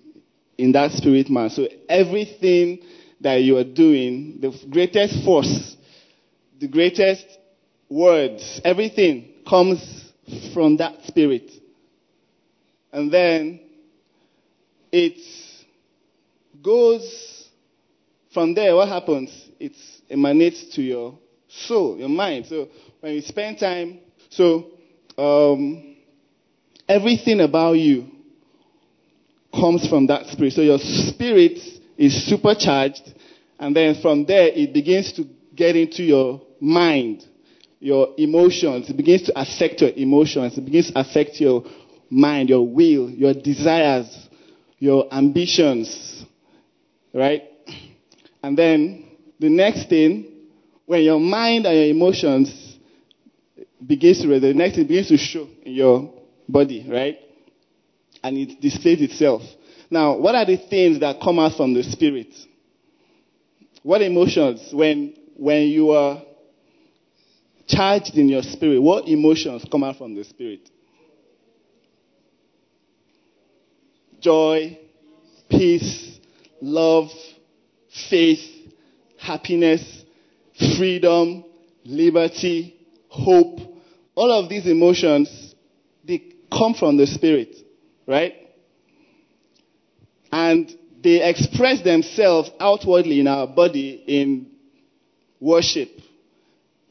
in 0.59 0.73
that 0.73 0.93
spirit 0.93 1.31
man. 1.31 1.51
So 1.51 1.69
everything 1.89 2.81
that 3.21 3.37
you 3.37 3.59
are 3.59 3.65
doing, 3.65 4.39
the 4.41 4.57
greatest 4.69 5.25
force, 5.25 5.77
the 6.59 6.69
greatest 6.69 7.27
words, 7.89 8.61
everything 8.65 9.35
comes 9.49 10.13
from 10.53 10.79
that 10.79 11.05
spirit. 11.05 11.51
And 12.93 13.13
then 13.13 13.61
it 14.93 15.19
goes 16.63 17.49
from 18.33 18.55
there, 18.55 18.77
what 18.77 18.89
happens? 18.89 19.31
It 19.59 19.73
emanates 20.09 20.75
to 20.77 20.83
your 20.83 21.19
soul, 21.49 21.99
your 21.99 22.09
mind. 22.09 22.47
So 22.47 22.69
when 23.01 23.15
you 23.15 23.23
spend 23.23 23.59
time, 23.59 23.99
so 24.29 24.67
um, 25.19 25.97
everything 26.89 27.41
about 27.41 27.73
you 27.73 28.07
comes 29.53 29.89
from 29.89 30.07
that 30.07 30.27
spirit. 30.27 30.53
So 30.53 30.63
your 30.63 30.79
spirit 30.79 31.59
is 31.99 32.27
supercharged, 32.27 33.15
and 33.59 33.75
then 33.75 34.01
from 34.01 34.25
there 34.27 34.49
it 34.49 34.73
begins 34.73 35.13
to 35.15 35.25
get 35.55 35.77
into 35.77 36.05
your 36.05 36.41
mind, 36.61 37.27
your 37.81 38.15
emotions. 38.17 38.89
It 38.89 38.97
begins 38.97 39.23
to 39.23 39.41
affect 39.41 39.81
your 39.81 39.91
emotions. 39.91 40.57
It 40.57 40.65
begins 40.65 40.93
to 40.93 41.01
affect 41.01 41.41
your 41.41 41.65
mind, 42.09 42.49
your 42.49 42.67
will, 42.67 43.11
your 43.11 43.35
desires, 43.35 44.29
your 44.81 45.07
ambitions. 45.15 46.25
Right? 47.15 47.45
And 48.43 48.59
then 48.59 49.05
the 49.39 49.49
next 49.49 49.89
thing, 49.89 50.27
when 50.87 51.03
your 51.03 51.21
mind 51.21 51.67
and 51.67 51.77
your 51.77 51.87
emotions 51.87 52.79
begins 53.87 54.21
to 54.23 54.41
the 54.41 54.53
next 54.53 54.75
thing 54.75 54.89
begins 54.89 55.09
to 55.09 55.17
show 55.17 55.47
in 55.63 55.75
your 55.75 56.13
body, 56.49 56.85
right? 56.91 57.19
and 58.23 58.37
it 58.37 58.61
displays 58.61 59.01
itself. 59.01 59.43
Now, 59.91 60.17
what 60.17 60.35
are 60.35 60.45
the 60.45 60.57
things 60.57 61.01
that 61.01 61.21
come 61.21 61.39
out 61.39 61.57
from 61.57 61.75
the 61.75 61.83
spirit? 61.83 62.35
What 63.83 64.03
emotions, 64.03 64.71
when, 64.73 65.15
when 65.37 65.63
you 65.69 65.91
are 65.93 66.23
charged 67.67 68.15
in 68.17 68.29
your 68.29 68.43
spirit, 68.43 68.81
what 68.81 69.09
emotions 69.09 69.65
come 69.71 69.85
out 69.85 69.97
from 69.97 70.15
the 70.15 70.25
spirit? 70.25 70.69
Joy, 74.21 74.79
peace, 75.49 76.19
love, 76.61 77.11
faith, 78.09 78.41
happiness, 79.19 80.05
freedom, 80.77 81.45
liberty, 81.85 82.77
hope. 83.09 83.59
All 84.15 84.33
of 84.33 84.49
these 84.49 84.67
emotions, 84.67 85.55
they 86.05 86.23
come 86.51 86.75
from 86.75 86.97
the 86.97 87.07
spirit 87.07 87.57
right? 88.11 88.35
And 90.33 90.71
they 91.03 91.29
express 91.29 91.83
themselves 91.83 92.51
outwardly 92.59 93.21
in 93.21 93.29
our 93.29 93.47
body 93.47 94.03
in 94.07 94.51
worship. 95.39 95.89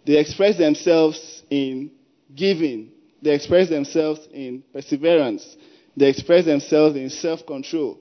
They 0.06 0.18
express 0.18 0.58
themselves 0.58 1.44
in 1.50 1.92
giving. 2.34 2.92
They 3.22 3.36
express 3.36 3.70
themselves 3.70 4.28
in 4.32 4.64
perseverance. 4.72 5.46
They 6.00 6.08
express 6.08 6.46
themselves 6.46 6.96
in 6.96 7.10
self 7.10 7.46
control. 7.46 8.00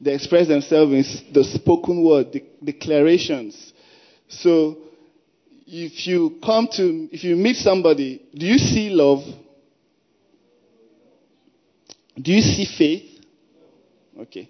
They 0.00 0.14
express 0.14 0.46
themselves 0.46 0.92
in 0.92 1.32
the 1.32 1.42
spoken 1.42 2.04
word, 2.04 2.32
the 2.32 2.44
declarations. 2.62 3.72
So, 4.28 4.78
if 5.66 6.06
you 6.06 6.38
come 6.44 6.68
to, 6.74 7.08
if 7.10 7.24
you 7.24 7.34
meet 7.34 7.56
somebody, 7.56 8.22
do 8.32 8.46
you 8.46 8.58
see 8.58 8.88
love? 8.90 9.24
Do 12.22 12.32
you 12.32 12.40
see 12.40 12.66
faith? 12.78 13.24
Okay. 14.20 14.48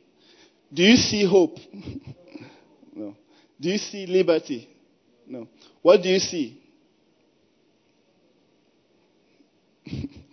Do 0.71 0.83
you 0.83 0.97
see 0.97 1.25
hope? 1.25 1.57
no. 2.95 3.17
Do 3.59 3.71
you 3.71 3.79
see 3.79 4.05
liberty? 4.05 4.69
No. 5.27 5.49
What 5.81 6.03
do 6.03 6.11
you 6.11 6.19
see? 6.19 6.61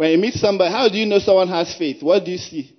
when 0.00 0.12
you 0.12 0.16
meet 0.16 0.32
somebody, 0.32 0.72
how 0.72 0.88
do 0.88 0.96
you 0.96 1.04
know 1.04 1.18
someone 1.18 1.48
has 1.48 1.74
faith? 1.76 2.02
What 2.02 2.24
do 2.24 2.30
you 2.30 2.38
see? 2.38 2.74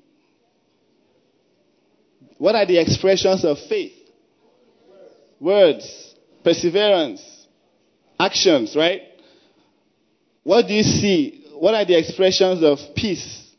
What 2.39 2.55
are 2.55 2.65
the 2.65 2.81
expressions 2.81 3.45
of 3.45 3.59
faith? 3.59 3.93
Words, 5.39 6.15
perseverance, 6.43 7.21
actions, 8.19 8.75
right? 8.75 9.03
What 10.41 10.65
do 10.65 10.73
you 10.73 10.81
see? 10.81 11.45
What 11.59 11.75
are 11.75 11.85
the 11.85 11.95
expressions 11.95 12.63
of 12.63 12.79
peace? 12.95 13.51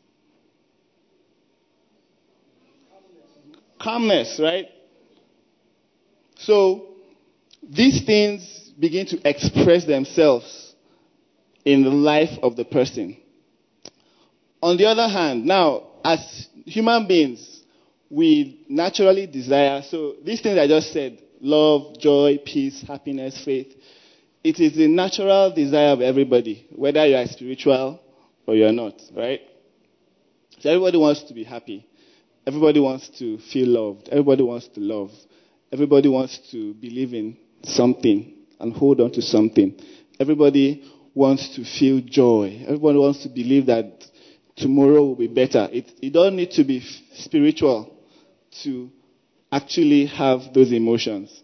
Calmness, 3.79 4.41
right? 4.43 4.67
So, 6.39 6.95
these 7.65 8.03
things 8.05 8.73
begin 8.77 9.05
to 9.05 9.21
express 9.29 9.85
themselves 9.85 10.75
in 11.63 11.83
the 11.83 11.91
life 11.91 12.37
of 12.43 12.57
the 12.57 12.65
person. 12.65 13.22
On 14.63 14.77
the 14.77 14.85
other 14.85 15.09
hand, 15.09 15.45
now, 15.45 15.87
as 16.05 16.47
human 16.65 17.05
beings, 17.05 17.63
we 18.09 18.63
naturally 18.69 19.27
desire, 19.27 19.81
so 19.81 20.15
these 20.23 20.39
things 20.39 20.57
I 20.57 20.67
just 20.67 20.93
said, 20.93 21.19
love, 21.41 21.99
joy, 21.99 22.39
peace, 22.45 22.81
happiness, 22.87 23.43
faith, 23.43 23.75
it 24.41 24.61
is 24.61 24.77
the 24.77 24.87
natural 24.87 25.53
desire 25.53 25.89
of 25.89 25.99
everybody, 25.99 26.65
whether 26.73 27.05
you 27.05 27.17
are 27.17 27.25
spiritual 27.27 27.99
or 28.47 28.55
you 28.55 28.65
are 28.65 28.71
not, 28.71 29.01
right? 29.13 29.41
So 30.59 30.69
everybody 30.69 30.97
wants 30.97 31.23
to 31.23 31.33
be 31.33 31.43
happy. 31.43 31.85
Everybody 32.47 32.79
wants 32.79 33.09
to 33.19 33.39
feel 33.39 33.67
loved. 33.67 34.07
Everybody 34.07 34.43
wants 34.43 34.69
to 34.69 34.79
love. 34.79 35.11
Everybody 35.73 36.07
wants 36.07 36.39
to 36.51 36.73
believe 36.75 37.13
in 37.13 37.35
something 37.63 38.33
and 38.61 38.71
hold 38.71 39.01
on 39.01 39.11
to 39.11 39.21
something. 39.21 39.77
Everybody 40.21 40.89
wants 41.13 41.53
to 41.57 41.65
feel 41.65 41.99
joy. 41.99 42.63
Everybody 42.63 42.97
wants 42.97 43.23
to 43.23 43.29
believe 43.29 43.65
that 43.65 44.05
tomorrow 44.55 45.03
will 45.03 45.15
be 45.15 45.27
better. 45.27 45.67
It, 45.71 45.91
you 46.01 46.11
don't 46.11 46.35
need 46.35 46.51
to 46.51 46.63
be 46.63 46.81
spiritual 47.15 47.95
to 48.63 48.89
actually 49.51 50.05
have 50.07 50.53
those 50.53 50.71
emotions. 50.71 51.41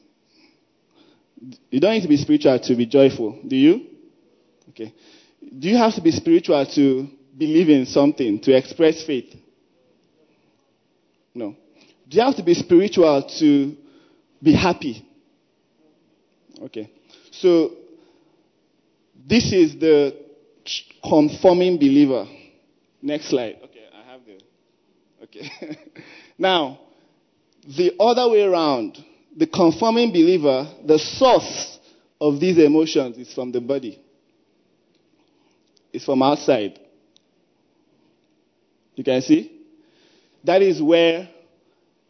You 1.70 1.80
don't 1.80 1.94
need 1.94 2.02
to 2.02 2.08
be 2.08 2.18
spiritual 2.18 2.60
to 2.60 2.76
be 2.76 2.86
joyful, 2.86 3.40
do 3.48 3.56
you? 3.56 3.86
Okay. 4.70 4.94
Do 5.58 5.70
you 5.70 5.78
have 5.78 5.96
to 5.96 6.02
be 6.02 6.12
spiritual 6.12 6.66
to 6.66 7.08
believe 7.38 7.70
in 7.70 7.86
something, 7.86 8.40
to 8.42 8.56
express 8.56 9.04
faith? 9.04 9.34
No. 11.34 11.56
Do 12.08 12.18
you 12.18 12.24
have 12.24 12.36
to 12.36 12.44
be 12.44 12.54
spiritual 12.54 13.24
to 13.40 13.78
be 14.42 14.54
happy? 14.54 15.06
Okay. 16.64 16.92
So, 17.32 17.74
this 19.28 19.54
is 19.54 19.80
the 19.80 20.18
conforming 21.08 21.78
believer. 21.78 22.26
Next 23.02 23.30
slide. 23.30 23.58
Okay, 23.64 23.86
I 23.94 24.12
have 24.12 24.22
the. 24.26 24.40
Okay. 25.24 25.78
now, 26.38 26.80
the 27.66 27.94
other 28.00 28.30
way 28.30 28.42
around, 28.42 28.98
the 29.36 29.48
conforming 29.48 30.12
believer, 30.12 30.68
the 30.86 31.00
source 31.00 31.80
of 32.20 32.40
these 32.40 32.58
emotions 32.58 33.18
is 33.18 33.34
from 33.34 33.52
the 33.52 33.62
body. 33.62 34.02
It's 35.94 36.06
from 36.06 36.22
outside. 36.22 36.80
You 38.96 39.04
can 39.04 39.22
see? 39.22 39.60
That 40.44 40.62
is 40.62 40.82
where 40.82 41.30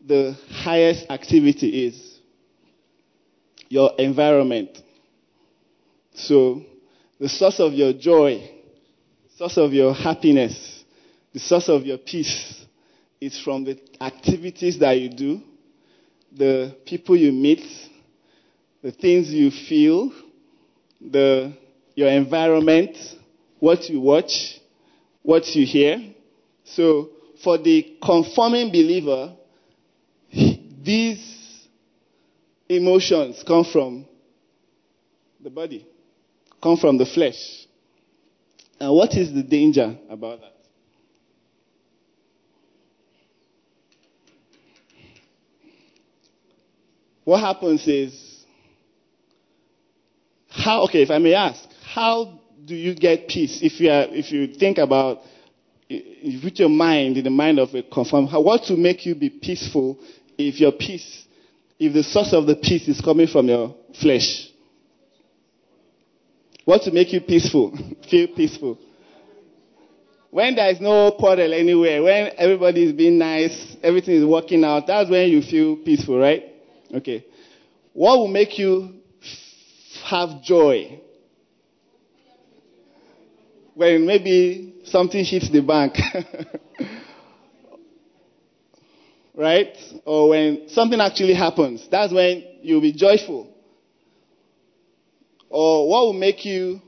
the 0.06 0.38
highest 0.50 1.06
activity 1.10 1.86
is. 1.86 2.20
Your 3.70 3.92
environment. 4.00 4.82
So, 6.16 6.64
the 7.20 7.30
source 7.30 7.60
of 7.60 7.74
your 7.74 7.94
joy, 7.94 8.50
source 9.38 9.58
of 9.58 9.74
your 9.74 9.94
happiness, 9.94 10.79
the 11.34 11.40
source 11.40 11.70
of 11.70 11.86
your 11.86 11.98
peace 11.98 12.66
is 13.22 13.40
from 13.40 13.64
the 13.64 13.80
activities 14.02 14.80
that 14.80 14.94
you 14.94 15.10
do, 15.10 15.42
the 16.32 16.76
people 16.86 17.16
you 17.16 17.32
meet, 17.32 17.64
the 18.82 18.92
things 18.92 19.32
you 19.32 19.52
feel, 19.52 20.12
the, 21.02 21.54
your 21.96 22.10
environment, 22.10 22.98
what 23.60 23.90
you 23.90 24.00
watch, 24.00 24.60
what 25.22 25.46
you 25.56 25.66
hear. 25.66 26.14
So, 26.64 27.10
for 27.44 27.58
the 27.58 27.98
conforming 28.04 28.70
believer, 28.70 29.36
these 30.32 31.68
emotions 32.68 33.44
come 33.46 33.66
from 33.66 34.06
the 35.42 35.50
body, 35.50 35.86
come 36.62 36.78
from 36.78 36.98
the 36.98 37.06
flesh. 37.06 37.68
And 38.80 38.94
what 38.94 39.14
is 39.16 39.34
the 39.34 39.44
danger 39.44 39.98
about 40.10 40.42
that? 40.42 40.59
What 47.24 47.40
happens 47.42 47.88
is, 47.88 48.46
how, 50.50 50.84
okay, 50.86 51.04
if 51.04 51.12
I 51.12 51.20
may 51.20 51.34
ask, 51.34 51.64
how 51.94 52.40
do 52.66 52.76
you 52.76 52.96
get 52.96 53.28
peace 53.28 53.60
if 53.62 53.80
you, 53.80 53.90
are, 53.90 54.06
if 54.10 54.32
you 54.32 54.48
think 54.48 54.78
about 54.78 55.20
you 55.90 56.40
put 56.42 56.60
your 56.60 56.70
mind 56.70 57.18
in 57.18 57.24
the 57.24 57.30
mind 57.30 57.60
of 57.60 57.74
a 57.74 57.82
confirmed, 57.82 58.30
what 58.32 58.64
to 58.64 58.76
make 58.76 59.06
you 59.06 59.16
be 59.16 59.30
peaceful 59.30 59.98
if 60.38 60.60
your 60.60 60.72
peace, 60.72 61.26
if 61.80 61.94
the 61.94 62.04
source 62.04 62.32
of 62.34 62.46
the 62.46 62.56
peace 62.56 62.88
is 62.88 63.02
coming 63.02 63.28
from 63.28 63.48
your 63.48 63.76
flesh? 64.00 64.50
What 66.66 66.84
to 66.84 66.92
make 66.92 67.12
you 67.12 67.22
peaceful, 67.22 67.76
feel 68.10 68.28
peaceful? 68.28 68.78
When 70.30 70.56
there 70.56 70.70
is 70.70 70.80
no 70.80 71.12
quarrel 71.18 71.52
anywhere, 71.56 72.04
when 72.04 72.32
everybody 72.38 72.84
is 72.84 72.94
being 72.94 73.18
nice, 73.18 73.76
everything 73.82 74.14
is 74.14 74.26
working 74.26 74.64
out, 74.64 74.86
that's 74.86 75.10
when 75.10 75.28
you 75.30 75.42
feel 75.42 75.78
peaceful, 75.78 76.20
right? 76.20 76.44
Okay. 76.94 77.26
What 77.94 78.18
will 78.18 78.28
make 78.28 78.58
you 78.58 79.02
have 80.06 80.42
joy? 80.42 81.02
When 83.76 84.06
maybe 84.06 84.82
something 84.86 85.24
hits 85.24 85.50
the 85.50 85.62
bank. 85.62 85.98
right? 89.36 89.76
Or 90.06 90.30
when 90.30 90.70
something 90.70 91.00
actually 91.00 91.34
happens. 91.34 91.88
That's 91.90 92.14
when 92.14 92.44
you'll 92.62 92.82
be 92.82 92.92
joyful. 92.92 93.56
Or 95.50 95.90
what 95.90 96.06
will 96.06 96.14
make 96.14 96.46
you 96.46 96.82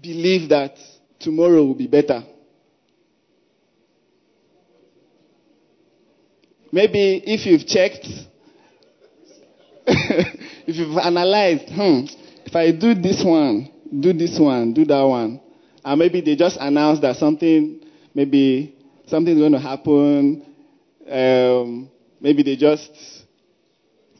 believe 0.00 0.50
that 0.50 0.76
tomorrow 1.18 1.64
will 1.64 1.74
be 1.74 1.86
better? 1.86 2.22
Maybe 6.70 7.22
if 7.24 7.46
you've 7.46 7.66
checked, 7.66 8.06
if 10.66 10.76
you've 10.76 10.96
analyzed, 10.98 11.68
hmm, 11.70 12.04
if 12.44 12.54
I 12.54 12.70
do 12.72 12.94
this 12.94 13.22
one, 13.24 13.70
do 14.00 14.12
this 14.12 14.38
one, 14.38 14.72
do 14.72 14.84
that 14.84 15.02
one, 15.02 15.40
and 15.84 15.98
maybe 15.98 16.20
they 16.20 16.36
just 16.36 16.56
announced 16.60 17.02
that 17.02 17.16
something, 17.16 17.80
maybe 18.14 18.76
something's 19.06 19.38
going 19.38 19.52
to 19.52 19.60
happen. 19.60 20.44
Um, 21.08 21.90
maybe 22.20 22.42
they 22.42 22.56
just, 22.56 22.90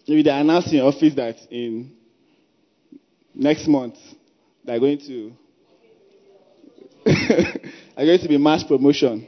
maybe 0.07 0.22
they 0.22 0.31
announced 0.31 0.72
in 0.72 0.81
office 0.81 1.14
that 1.14 1.37
in 1.51 1.92
next 3.35 3.66
month 3.66 3.96
they're 4.64 4.81
going 4.81 4.99
to, 4.99 5.33
are 7.96 8.05
going 8.05 8.20
to 8.20 8.29
be 8.29 8.38
mass 8.38 8.64
promotion, 8.64 9.27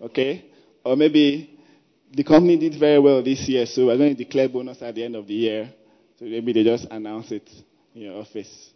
okay? 0.00 0.44
Or 0.84 0.96
maybe 0.96 1.58
the 2.12 2.22
company 2.22 2.56
did 2.56 2.78
very 2.78 2.98
well 2.98 3.22
this 3.22 3.48
year, 3.48 3.66
so 3.66 3.86
we're 3.86 3.96
going 3.96 4.16
to 4.16 4.24
declare 4.24 4.48
bonus 4.48 4.80
at 4.82 4.94
the 4.94 5.04
end 5.04 5.16
of 5.16 5.26
the 5.26 5.34
year. 5.34 5.72
So 6.18 6.24
maybe 6.26 6.52
they 6.52 6.62
just 6.62 6.86
announce 6.90 7.32
it 7.32 7.48
in 7.94 8.02
your 8.02 8.20
office. 8.20 8.70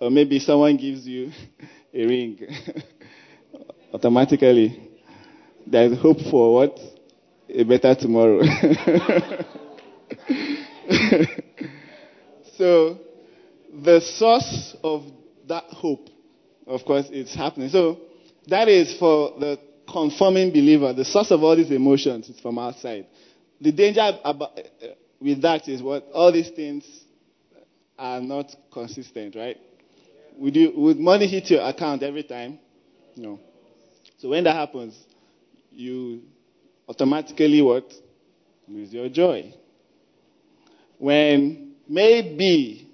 Or 0.00 0.10
maybe 0.10 0.38
someone 0.38 0.76
gives 0.76 1.06
you 1.06 1.30
a 1.94 2.06
ring. 2.06 2.38
Automatically, 3.94 4.90
there's 5.66 5.98
hope 5.98 6.20
for 6.30 6.54
what? 6.54 6.78
A 7.48 7.64
better 7.64 7.94
tomorrow. 7.94 8.42
so, 12.56 12.98
the 13.82 14.00
source 14.00 14.76
of 14.82 15.04
that 15.48 15.64
hope, 15.64 16.08
of 16.66 16.84
course, 16.84 17.06
it's 17.10 17.34
happening. 17.34 17.68
So, 17.68 17.98
that 18.48 18.68
is 18.68 18.96
for 18.98 19.38
the 19.38 19.58
conforming 19.90 20.50
believer. 20.50 20.92
The 20.92 21.04
source 21.04 21.30
of 21.30 21.42
all 21.42 21.56
these 21.56 21.70
emotions 21.70 22.28
is 22.28 22.40
from 22.40 22.58
outside. 22.58 23.06
The 23.60 23.72
danger 23.72 24.18
about, 24.24 24.58
with 25.22 25.42
that 25.42 25.68
is 25.68 25.82
what 25.82 26.06
all 26.12 26.32
these 26.32 26.50
things 26.50 26.84
are 27.98 28.20
not 28.20 28.54
consistent, 28.72 29.36
right? 29.36 29.56
Would, 30.36 30.56
you, 30.56 30.72
would 30.76 30.98
money 30.98 31.26
hit 31.26 31.50
your 31.50 31.62
account 31.62 32.02
every 32.02 32.24
time? 32.24 32.58
No. 33.16 33.38
So 34.18 34.30
when 34.30 34.44
that 34.44 34.54
happens, 34.56 34.98
you 35.70 36.22
automatically 36.88 37.62
what? 37.62 37.92
Lose 38.68 38.92
your 38.92 39.08
joy. 39.08 39.54
When 40.98 41.74
maybe 41.88 42.88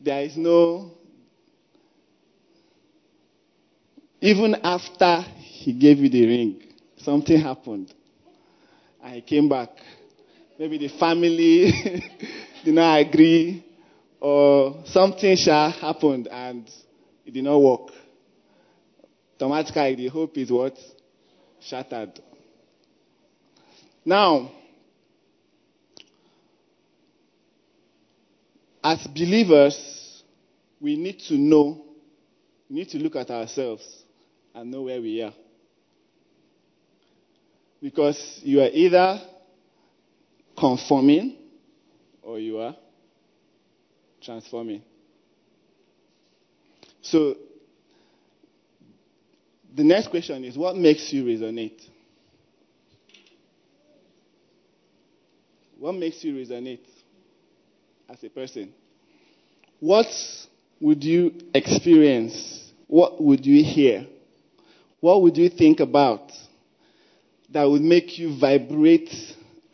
there 0.00 0.22
is 0.22 0.36
no, 0.36 0.92
even 4.20 4.56
after 4.62 5.22
he 5.38 5.72
gave 5.72 5.98
you 5.98 6.08
the 6.08 6.26
ring, 6.26 6.62
something 6.96 7.40
happened. 7.40 7.92
And 9.02 9.14
he 9.16 9.20
came 9.20 9.48
back. 9.48 9.70
Maybe 10.58 10.78
the 10.78 10.88
family 10.88 11.72
did 12.64 12.74
not 12.74 13.00
agree, 13.00 13.64
or 14.20 14.82
something 14.86 15.36
shall 15.36 15.70
happened 15.70 16.28
and 16.28 16.68
it 17.24 17.32
did 17.32 17.44
not 17.44 17.58
work. 17.58 17.90
Automatically, 19.40 19.96
the 19.96 20.08
hope 20.08 20.38
is 20.38 20.52
what? 20.52 20.78
Shattered. 21.60 22.20
Now, 24.04 24.52
as 28.84 29.04
believers, 29.08 30.22
we 30.80 30.96
need 30.96 31.18
to 31.28 31.34
know, 31.34 31.82
we 32.68 32.76
need 32.76 32.88
to 32.90 32.98
look 32.98 33.16
at 33.16 33.30
ourselves 33.30 33.84
and 34.54 34.70
know 34.70 34.82
where 34.82 35.00
we 35.00 35.22
are. 35.22 35.34
Because 37.80 38.40
you 38.44 38.60
are 38.60 38.68
either 38.72 39.20
conforming 40.62 41.36
or 42.22 42.38
you 42.38 42.58
are 42.58 42.76
transforming. 44.22 44.80
So, 47.00 47.34
the 49.74 49.82
next 49.82 50.06
question 50.06 50.44
is 50.44 50.56
what 50.56 50.76
makes 50.76 51.12
you 51.12 51.24
resonate? 51.24 51.80
What 55.80 55.94
makes 55.96 56.22
you 56.22 56.32
resonate 56.34 56.86
as 58.08 58.22
a 58.22 58.28
person? 58.28 58.72
What 59.80 60.06
would 60.80 61.02
you 61.02 61.34
experience? 61.52 62.72
What 62.86 63.20
would 63.20 63.44
you 63.44 63.64
hear? 63.64 64.06
What 65.00 65.22
would 65.22 65.36
you 65.36 65.48
think 65.48 65.80
about 65.80 66.30
that 67.50 67.64
would 67.64 67.82
make 67.82 68.16
you 68.16 68.38
vibrate 68.38 69.12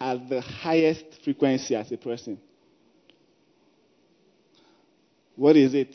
at 0.00 0.28
the 0.28 0.40
highest 0.40 1.04
frequency 1.24 1.74
as 1.74 1.90
a 1.92 1.96
person? 1.96 2.38
What 5.37 5.56
is 5.56 5.74
it? 5.74 5.94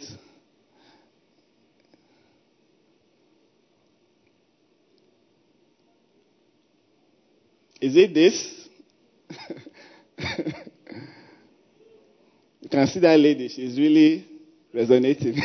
Is 7.81 7.97
it 7.97 8.13
this? 8.13 8.69
you 12.61 12.69
can 12.69 12.87
see 12.87 12.99
that 13.01 13.19
lady, 13.19 13.49
she's 13.49 13.77
really 13.77 14.25
resonating. 14.73 15.35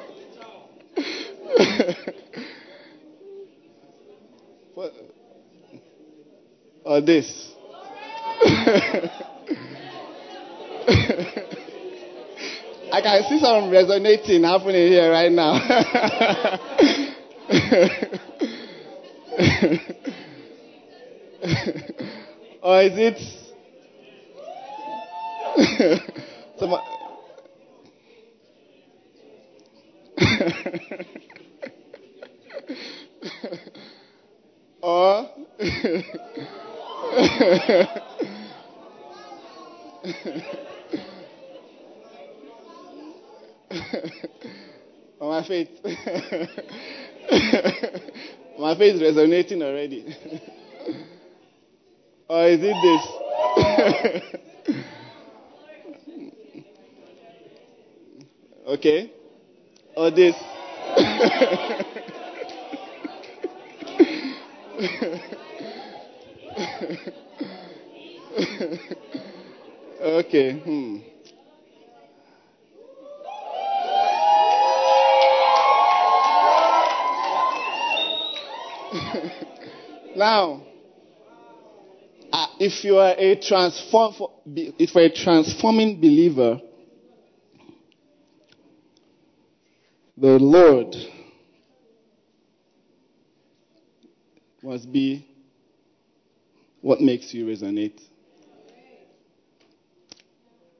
Or 6.84 7.00
this? 7.00 7.54
I 12.92 13.00
can 13.02 13.22
see 13.28 13.38
some 13.38 13.70
resonating 13.70 14.42
happening 14.42 14.88
here 14.88 15.08
right 15.10 15.30
now. 15.30 15.52
or 22.62 22.82
is 22.82 22.98
it 22.98 23.18
some, 26.58 26.74
or 34.82 35.28
on 45.20 45.20
oh, 45.20 45.28
my 45.28 45.42
faith. 45.46 45.68
my 48.58 48.74
faith 48.76 48.94
is 48.94 49.02
resonating 49.02 49.62
already. 49.62 50.16
or 52.28 52.46
is 52.46 52.60
it 52.62 52.74
this? 52.82 53.06
okay. 58.66 59.12
Or 59.94 60.10
this. 60.10 60.34
okay. 70.00 70.52
Hmm. 70.60 70.98
now, 80.16 80.62
uh, 82.32 82.46
if 82.58 82.82
you 82.82 82.96
are 82.96 83.14
a 83.18 83.36
transform, 83.36 84.14
if 84.56 84.94
you're 84.94 85.04
a 85.04 85.14
transforming 85.14 86.00
believer, 86.00 86.58
the 90.16 90.38
Lord 90.38 90.96
must 94.70 94.92
be 94.92 95.26
what 96.80 97.00
makes 97.00 97.34
you 97.34 97.44
resonate. 97.44 98.00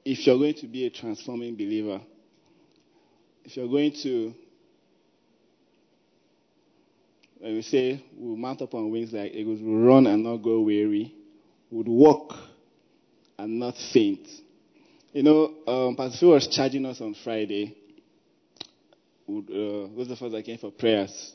If 0.05 0.25
you're 0.25 0.37
going 0.37 0.53
to 0.53 0.67
be 0.67 0.85
a 0.85 0.89
transforming 0.89 1.55
believer, 1.55 1.99
if 3.43 3.57
you're 3.57 3.67
going 3.67 3.91
to 4.03 4.33
when 7.39 7.55
we 7.55 7.61
say 7.63 8.01
we'll 8.15 8.37
mount 8.37 8.61
up 8.61 8.73
on 8.75 8.91
wings 8.91 9.11
like 9.11 9.33
eagles, 9.33 9.59
we'll 9.61 9.85
run 9.85 10.07
and 10.07 10.23
not 10.23 10.37
go 10.37 10.61
weary, 10.61 11.13
would 11.69 11.89
walk 11.89 12.33
and 13.37 13.59
not 13.59 13.75
faint. 13.91 14.25
You 15.11 15.23
know, 15.23 15.53
um, 15.67 15.97
Pastor 15.97 16.17
Phil 16.17 16.29
was 16.29 16.47
charging 16.47 16.85
us 16.85 17.01
on 17.01 17.13
Friday. 17.25 17.75
Uh, 19.27 19.91
those 19.97 20.11
of 20.11 20.21
us 20.21 20.31
that 20.31 20.45
came 20.45 20.59
for 20.59 20.71
prayers, 20.71 21.33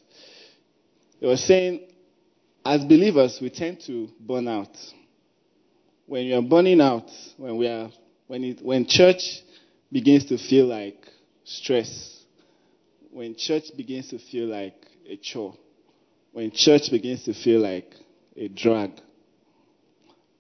he 1.21 1.27
was 1.27 1.45
saying, 1.45 1.87
as 2.67 2.85
believers, 2.85 3.39
we 3.41 3.51
tend 3.51 3.81
to 3.87 4.09
burn 4.21 4.49
out. 4.49 4.77
When 6.07 6.25
you 6.25 6.37
are 6.37 6.43
burning 6.43 6.81
out, 6.81 7.11
when 7.37 7.57
we 7.57 7.67
are, 7.67 7.91
when 8.27 8.45
it, 8.45 8.63
when 8.63 8.87
church 8.87 9.43
begins 9.91 10.27
to 10.27 10.39
feel 10.39 10.67
like 10.67 11.07
stress, 11.45 12.25
when 13.11 13.35
church 13.37 13.65
begins 13.77 14.09
to 14.09 14.19
feel 14.19 14.47
like 14.47 14.75
a 15.09 15.17
chore, 15.17 15.55
when 16.33 16.51
church 16.51 16.91
begins 16.91 17.25
to 17.25 17.35
feel 17.35 17.61
like 17.61 17.95
a 18.37 18.49
drag, 18.49 18.93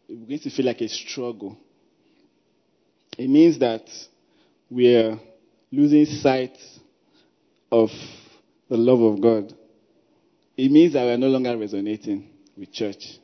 it 0.09 0.21
begins 0.21 0.43
to 0.43 0.51
feel 0.51 0.67
like 0.67 0.81
a 0.81 0.89
struggle. 0.89 1.57
It 3.19 3.29
means 3.29 3.59
that 3.61 3.89
we're 4.69 5.19
losing 5.73 6.07
sight 6.07 6.59
of 7.73 7.91
the 8.69 8.77
love 8.77 9.01
of 9.01 9.21
God. 9.21 9.55
It 10.57 10.71
means 10.71 10.95
that 10.95 11.05
we're 11.05 11.17
no 11.19 11.29
longer 11.29 11.57
resonating 11.57 12.29
with 12.57 12.73
church. 12.73 13.19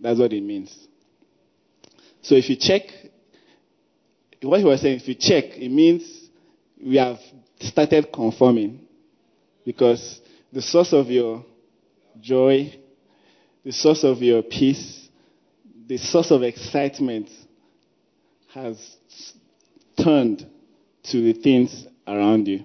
That's 0.00 0.18
what 0.18 0.32
it 0.32 0.42
means. 0.42 0.86
So 2.20 2.34
if 2.34 2.50
you 2.50 2.56
check, 2.56 2.82
what 4.42 4.60
he 4.60 4.66
was 4.66 4.80
saying, 4.80 5.00
if 5.00 5.08
you 5.08 5.14
check, 5.14 5.44
it 5.56 5.70
means 5.70 6.28
we 6.80 6.96
have 6.96 7.18
started 7.60 8.12
conforming 8.12 8.80
because 9.64 10.20
the 10.52 10.62
source 10.62 10.92
of 10.92 11.08
your 11.08 11.44
joy, 12.20 12.72
the 13.64 13.72
source 13.72 14.04
of 14.04 14.18
your 14.18 14.42
peace, 14.42 15.08
the 15.86 15.96
source 15.96 16.30
of 16.30 16.42
excitement 16.42 17.30
has 18.52 18.96
turned 20.02 20.46
to 21.04 21.20
the 21.20 21.32
things 21.32 21.86
around 22.06 22.46
you, 22.46 22.64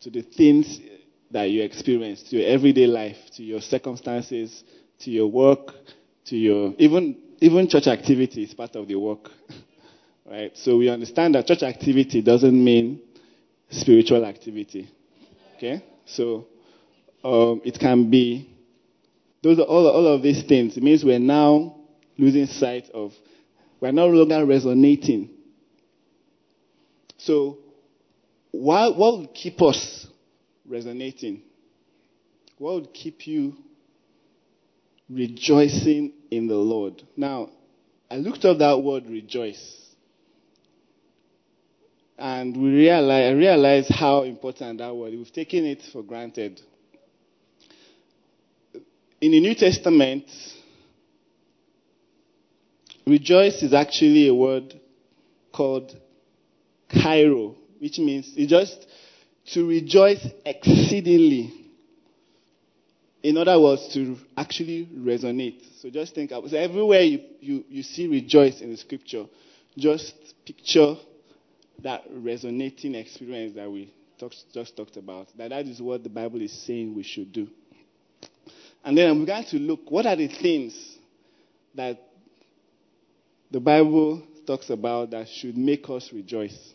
to 0.00 0.10
the 0.10 0.22
things 0.22 0.80
that 1.34 1.50
you 1.50 1.62
experience, 1.62 2.22
to 2.22 2.36
your 2.36 2.48
everyday 2.48 2.86
life, 2.86 3.16
to 3.36 3.42
your 3.42 3.60
circumstances, 3.60 4.62
to 5.00 5.10
your 5.10 5.26
work, 5.26 5.72
to 6.26 6.36
your 6.36 6.74
even 6.78 7.16
even 7.40 7.68
church 7.68 7.88
activity 7.88 8.44
is 8.44 8.54
part 8.54 8.76
of 8.76 8.86
the 8.86 8.94
work. 8.94 9.28
right? 10.24 10.52
So 10.54 10.76
we 10.76 10.88
understand 10.88 11.34
that 11.34 11.46
church 11.46 11.64
activity 11.64 12.22
doesn't 12.22 12.64
mean 12.64 13.00
spiritual 13.68 14.24
activity. 14.24 14.88
Okay? 15.56 15.84
So 16.06 16.46
um, 17.24 17.60
it 17.64 17.80
can 17.80 18.08
be 18.08 18.48
those 19.42 19.58
are 19.58 19.62
all, 19.62 19.88
all 19.88 20.06
of 20.06 20.22
these 20.22 20.44
things. 20.44 20.76
It 20.76 20.84
means 20.84 21.04
we're 21.04 21.18
now 21.18 21.80
losing 22.16 22.46
sight 22.46 22.88
of, 22.94 23.12
we're 23.80 23.90
no 23.92 24.06
longer 24.06 24.46
resonating. 24.46 25.30
So, 27.18 27.58
what, 28.52 28.96
what 28.96 29.18
would 29.18 29.34
keep 29.34 29.60
us 29.60 30.06
resonating? 30.66 31.42
What 32.58 32.74
would 32.74 32.94
keep 32.94 33.26
you 33.26 33.56
rejoicing 35.08 36.12
in 36.30 36.46
the 36.46 36.56
Lord? 36.56 37.02
Now, 37.16 37.50
I 38.10 38.16
looked 38.16 38.44
up 38.44 38.58
that 38.58 38.82
word 38.82 39.06
rejoice. 39.08 39.80
And 42.16 42.56
we 42.56 42.70
realize, 42.70 43.32
I 43.32 43.32
realized 43.32 43.90
how 43.90 44.22
important 44.22 44.78
that 44.78 44.94
word. 44.94 45.14
We've 45.14 45.32
taken 45.32 45.64
it 45.64 45.82
for 45.92 46.02
granted. 46.02 46.60
In 49.20 49.32
the 49.32 49.40
New 49.40 49.54
Testament, 49.54 50.24
rejoice 53.06 53.62
is 53.62 53.74
actually 53.74 54.28
a 54.28 54.34
word 54.34 54.78
called 55.52 55.96
chairo, 56.90 57.56
which 57.78 57.98
means 57.98 58.32
it 58.36 58.46
just 58.46 58.86
to 59.52 59.66
rejoice 59.66 60.26
exceedingly. 60.44 61.52
In 63.22 63.38
other 63.38 63.58
words, 63.58 63.88
to 63.94 64.16
actually 64.36 64.86
resonate. 64.94 65.62
So 65.80 65.90
just 65.90 66.14
think, 66.14 66.30
so 66.30 66.56
everywhere 66.56 67.00
you, 67.00 67.20
you, 67.40 67.64
you 67.68 67.82
see 67.82 68.06
rejoice 68.06 68.60
in 68.60 68.70
the 68.70 68.76
scripture, 68.76 69.24
just 69.76 70.14
picture 70.44 70.96
that 71.82 72.04
resonating 72.10 72.94
experience 72.94 73.54
that 73.56 73.70
we 73.70 73.92
talk, 74.18 74.32
just 74.52 74.76
talked 74.76 74.96
about. 74.96 75.28
That 75.36 75.50
that 75.50 75.66
is 75.66 75.80
what 75.80 76.02
the 76.02 76.10
Bible 76.10 76.40
is 76.40 76.52
saying 76.66 76.94
we 76.94 77.02
should 77.02 77.32
do. 77.32 77.48
And 78.84 78.96
then 78.96 79.10
I'm 79.10 79.20
began 79.20 79.44
to 79.44 79.58
look, 79.58 79.90
what 79.90 80.04
are 80.06 80.16
the 80.16 80.28
things 80.28 80.98
that 81.74 81.98
the 83.50 83.60
Bible 83.60 84.22
talks 84.46 84.68
about 84.68 85.10
that 85.12 85.28
should 85.28 85.56
make 85.56 85.88
us 85.88 86.10
rejoice? 86.12 86.74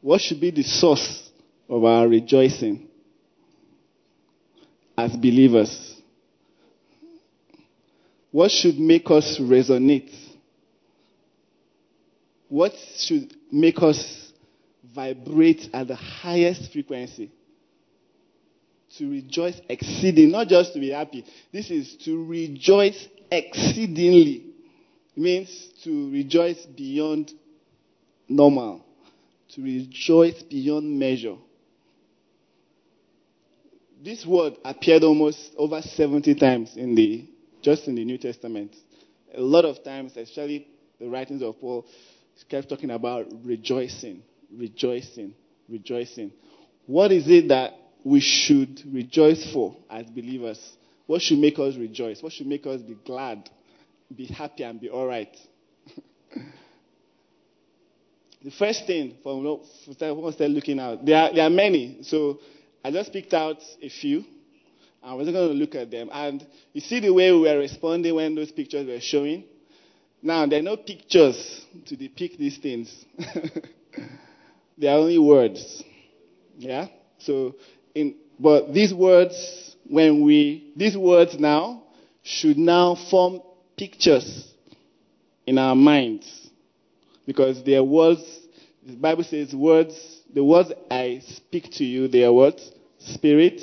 What 0.00 0.22
should 0.22 0.40
be 0.40 0.50
the 0.50 0.62
source 0.62 1.29
of 1.70 1.84
our 1.84 2.08
rejoicing 2.08 2.88
as 4.98 5.12
believers? 5.12 5.96
What 8.32 8.50
should 8.50 8.78
make 8.78 9.08
us 9.10 9.38
resonate? 9.40 10.12
What 12.48 12.72
should 12.98 13.34
make 13.52 13.80
us 13.82 14.32
vibrate 14.94 15.70
at 15.72 15.86
the 15.88 15.94
highest 15.94 16.72
frequency? 16.72 17.30
To 18.98 19.08
rejoice 19.08 19.60
exceeding, 19.68 20.32
not 20.32 20.48
just 20.48 20.72
to 20.72 20.80
be 20.80 20.90
happy. 20.90 21.24
This 21.52 21.70
is 21.70 21.94
to 22.04 22.24
rejoice 22.24 23.08
exceedingly. 23.30 24.46
It 25.16 25.20
means 25.20 25.68
to 25.84 26.10
rejoice 26.10 26.66
beyond 26.66 27.32
normal, 28.28 28.84
to 29.50 29.62
rejoice 29.62 30.42
beyond 30.42 30.98
measure. 30.98 31.36
This 34.02 34.24
word 34.24 34.54
appeared 34.64 35.04
almost 35.04 35.52
over 35.58 35.82
70 35.82 36.34
times 36.36 36.74
in 36.76 36.94
the 36.94 37.26
just 37.60 37.86
in 37.86 37.94
the 37.96 38.04
New 38.04 38.16
Testament. 38.16 38.74
A 39.34 39.40
lot 39.40 39.66
of 39.66 39.84
times, 39.84 40.16
especially 40.16 40.66
the 40.98 41.06
writings 41.08 41.42
of 41.42 41.60
Paul, 41.60 41.84
kept 42.48 42.70
talking 42.70 42.90
about 42.90 43.26
rejoicing, 43.44 44.22
rejoicing, 44.50 45.34
rejoicing. 45.68 46.32
What 46.86 47.12
is 47.12 47.28
it 47.28 47.48
that 47.48 47.74
we 48.02 48.20
should 48.20 48.82
rejoice 48.90 49.52
for 49.52 49.76
as 49.90 50.06
believers? 50.06 50.76
What 51.06 51.20
should 51.20 51.38
make 51.38 51.58
us 51.58 51.76
rejoice? 51.76 52.22
What 52.22 52.32
should 52.32 52.46
make 52.46 52.66
us 52.66 52.80
be 52.80 52.96
glad, 53.04 53.50
be 54.14 54.24
happy, 54.24 54.62
and 54.62 54.80
be 54.80 54.88
all 54.88 55.06
right? 55.06 55.36
the 58.42 58.50
first 58.58 58.86
thing 58.86 59.16
from 59.22 59.44
what 59.44 59.60
we 59.86 59.92
start 59.92 60.50
looking 60.50 60.78
at, 60.78 61.04
there 61.04 61.16
are, 61.18 61.34
there 61.34 61.44
are 61.46 61.50
many. 61.50 61.98
So 62.02 62.40
I 62.84 62.90
just 62.90 63.12
picked 63.12 63.34
out 63.34 63.58
a 63.82 63.88
few, 63.88 64.24
and 65.02 65.16
we're 65.16 65.24
going 65.24 65.48
to 65.48 65.54
look 65.54 65.74
at 65.74 65.90
them. 65.90 66.08
And 66.12 66.46
you 66.72 66.80
see 66.80 67.00
the 67.00 67.12
way 67.12 67.30
we 67.32 67.40
were 67.40 67.58
responding 67.58 68.14
when 68.14 68.34
those 68.34 68.52
pictures 68.52 68.86
were 68.86 69.00
showing? 69.00 69.44
Now, 70.22 70.46
there 70.46 70.58
are 70.58 70.62
no 70.62 70.76
pictures 70.76 71.64
to 71.86 71.96
depict 71.96 72.38
these 72.38 72.58
things. 72.58 73.04
they 74.78 74.88
are 74.88 74.98
only 74.98 75.18
words. 75.18 75.82
Yeah? 76.58 76.88
So, 77.18 77.56
in, 77.94 78.16
but 78.38 78.72
these 78.72 78.92
words, 78.92 79.76
when 79.88 80.24
we, 80.24 80.72
these 80.76 80.96
words 80.96 81.38
now 81.38 81.82
should 82.22 82.58
now 82.58 82.96
form 83.10 83.40
pictures 83.76 84.52
in 85.46 85.58
our 85.58 85.74
minds. 85.74 86.50
Because 87.26 87.62
they 87.64 87.76
are 87.76 87.84
words, 87.84 88.22
the 88.86 88.96
Bible 88.96 89.24
says 89.24 89.54
words, 89.54 90.19
the 90.34 90.44
words 90.44 90.72
I 90.90 91.22
speak 91.24 91.70
to 91.72 91.84
you, 91.84 92.08
they 92.08 92.24
are 92.24 92.32
what? 92.32 92.60
Spirit 92.98 93.60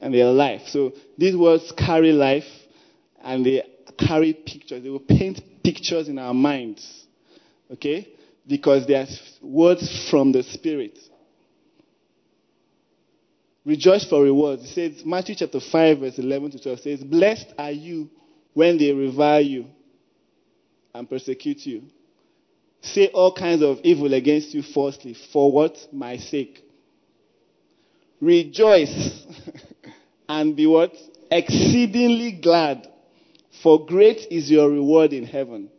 and 0.00 0.12
they 0.12 0.22
are 0.22 0.32
life. 0.32 0.62
So 0.68 0.92
these 1.16 1.36
words 1.36 1.72
carry 1.76 2.12
life 2.12 2.44
and 3.22 3.44
they 3.44 3.62
carry 3.98 4.32
pictures. 4.32 4.82
They 4.82 4.90
will 4.90 5.00
paint 5.00 5.40
pictures 5.62 6.08
in 6.08 6.18
our 6.18 6.34
minds. 6.34 7.06
Okay? 7.70 8.08
Because 8.46 8.86
they 8.86 8.94
are 8.94 9.06
words 9.42 10.08
from 10.10 10.32
the 10.32 10.42
Spirit. 10.42 10.98
Rejoice 13.64 14.04
for 14.04 14.22
rewards. 14.22 14.62
It 14.64 14.68
says, 14.68 15.06
Matthew 15.06 15.36
chapter 15.36 15.58
5, 15.58 15.98
verse 15.98 16.18
11 16.18 16.50
to 16.50 16.62
12 16.62 16.80
says, 16.80 17.02
Blessed 17.02 17.54
are 17.56 17.70
you 17.70 18.10
when 18.52 18.76
they 18.76 18.92
revile 18.92 19.40
you 19.40 19.66
and 20.94 21.08
persecute 21.08 21.64
you. 21.66 21.84
Say 22.84 23.08
all 23.08 23.32
kinds 23.32 23.62
of 23.62 23.78
evil 23.82 24.12
against 24.12 24.52
you 24.54 24.62
falsely. 24.62 25.16
For 25.32 25.50
what? 25.50 25.76
My 25.90 26.18
sake. 26.18 26.62
Rejoice 28.20 29.26
and 30.28 30.54
be 30.54 30.66
what? 30.66 30.92
Exceedingly 31.30 32.32
glad 32.32 32.86
for 33.62 33.86
great 33.86 34.26
is 34.30 34.50
your 34.50 34.68
reward 34.68 35.14
in 35.14 35.24
heaven. 35.24 35.70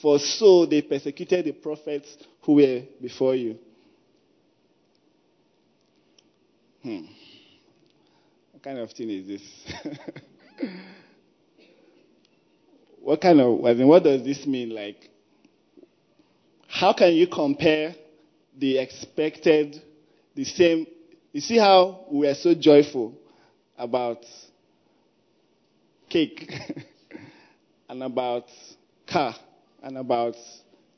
For 0.00 0.20
so 0.20 0.64
they 0.64 0.82
persecuted 0.82 1.44
the 1.44 1.52
prophets 1.52 2.16
who 2.42 2.54
were 2.54 2.82
before 3.02 3.34
you. 3.34 3.58
Hmm. 6.84 7.06
What 8.52 8.62
kind 8.62 8.78
of 8.78 8.92
thing 8.92 9.10
is 9.10 9.26
this? 9.26 9.42
what 13.02 13.20
kind 13.20 13.40
of, 13.40 13.64
I 13.64 13.74
mean, 13.74 13.88
what 13.88 14.04
does 14.04 14.22
this 14.22 14.46
mean? 14.46 14.70
Like, 14.70 15.10
how 16.68 16.92
can 16.92 17.14
you 17.14 17.26
compare 17.26 17.94
the 18.56 18.78
expected, 18.78 19.82
the 20.34 20.44
same, 20.44 20.86
you 21.32 21.40
see 21.40 21.56
how 21.56 22.04
we 22.10 22.28
are 22.28 22.34
so 22.34 22.54
joyful 22.54 23.18
about 23.76 24.24
cake 26.08 26.52
and 27.88 28.02
about 28.02 28.44
car 29.06 29.34
and 29.82 29.96
about 29.96 30.34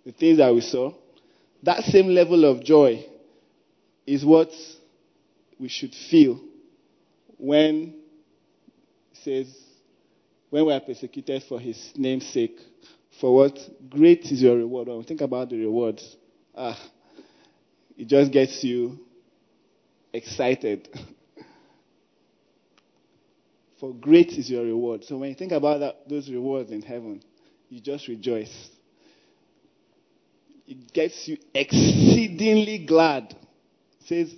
the 0.05 0.13
things 0.13 0.39
that 0.39 0.53
we 0.53 0.61
saw, 0.61 0.93
that 1.63 1.85
same 1.85 2.09
level 2.09 2.45
of 2.45 2.65
joy 2.65 3.05
is 4.07 4.25
what 4.25 4.51
we 5.59 5.69
should 5.69 5.95
feel 5.95 6.41
when 7.39 7.95
says 9.13 9.47
when 10.49 10.67
we 10.67 10.73
are 10.73 10.81
persecuted 10.81 11.43
for 11.45 11.61
his 11.61 11.93
name's 11.97 12.27
sake. 12.27 12.59
For 13.21 13.35
what 13.35 13.59
great 13.91 14.25
is 14.27 14.43
your 14.43 14.57
reward. 14.57 14.89
When 14.89 14.99
we 14.99 15.05
think 15.05 15.21
about 15.21 15.51
the 15.51 15.59
rewards, 15.59 16.17
ah, 16.55 16.79
it 17.97 18.07
just 18.07 18.33
gets 18.33 18.65
you 18.65 18.99
excited. 20.13 20.89
For 23.79 23.95
great 23.95 24.33
is 24.33 24.51
your 24.51 24.65
reward. 24.65 25.05
So 25.05 25.19
when 25.19 25.31
you 25.31 25.35
think 25.35 25.53
about 25.53 25.81
that, 25.81 26.09
those 26.09 26.31
rewards 26.31 26.71
in 26.71 26.83
heaven, 26.83 27.23
you 27.69 27.81
just 27.81 28.09
rejoice. 28.09 28.71
It 30.67 30.93
gets 30.93 31.27
you 31.29 31.39
exceedingly 31.55 32.85
glad. 32.87 33.35
It 34.01 34.07
says, 34.07 34.35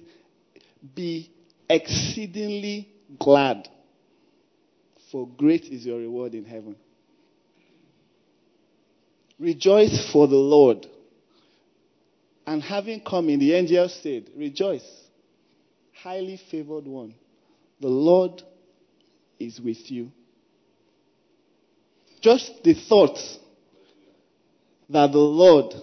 be 0.95 1.31
exceedingly 1.69 2.89
glad. 3.19 3.69
For 5.11 5.29
great 5.29 5.65
is 5.65 5.85
your 5.87 5.99
reward 5.99 6.35
in 6.35 6.45
heaven. 6.45 6.77
Rejoice 9.39 10.11
for 10.13 10.29
the 10.29 10.37
Lord. 10.37 10.87
And 12.47 12.63
having 12.63 13.01
come 13.01 13.29
in, 13.29 13.39
the 13.41 13.53
angel 13.55 13.89
said, 13.89 14.31
Rejoice, 14.37 14.85
highly 16.03 16.41
favored 16.51 16.87
one. 16.87 17.15
The 17.81 17.89
Lord 17.89 18.43
is 19.39 19.61
with 19.61 19.91
you. 19.91 20.11
Just 22.21 22.63
the 22.63 22.75
thought 22.75 23.19
that 24.89 25.13
the 25.13 25.19
Lord 25.19 25.75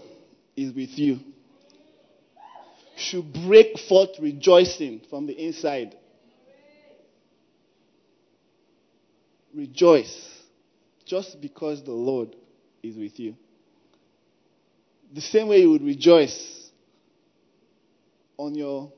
is 0.55 0.73
with 0.73 0.97
you 0.97 1.19
should 2.95 3.31
break 3.47 3.77
forth 3.77 4.09
rejoicing 4.19 5.01
from 5.09 5.25
the 5.25 5.33
inside. 5.33 5.95
rejoice 9.55 10.29
just 11.05 11.41
because 11.41 11.83
the 11.83 11.91
Lord 11.91 12.35
is 12.83 12.97
with 12.97 13.19
you. 13.19 13.35
The 15.13 15.21
same 15.21 15.47
way 15.47 15.59
you 15.61 15.71
would 15.71 15.83
rejoice 15.83 16.69
on 18.37 18.55
your 18.55 18.91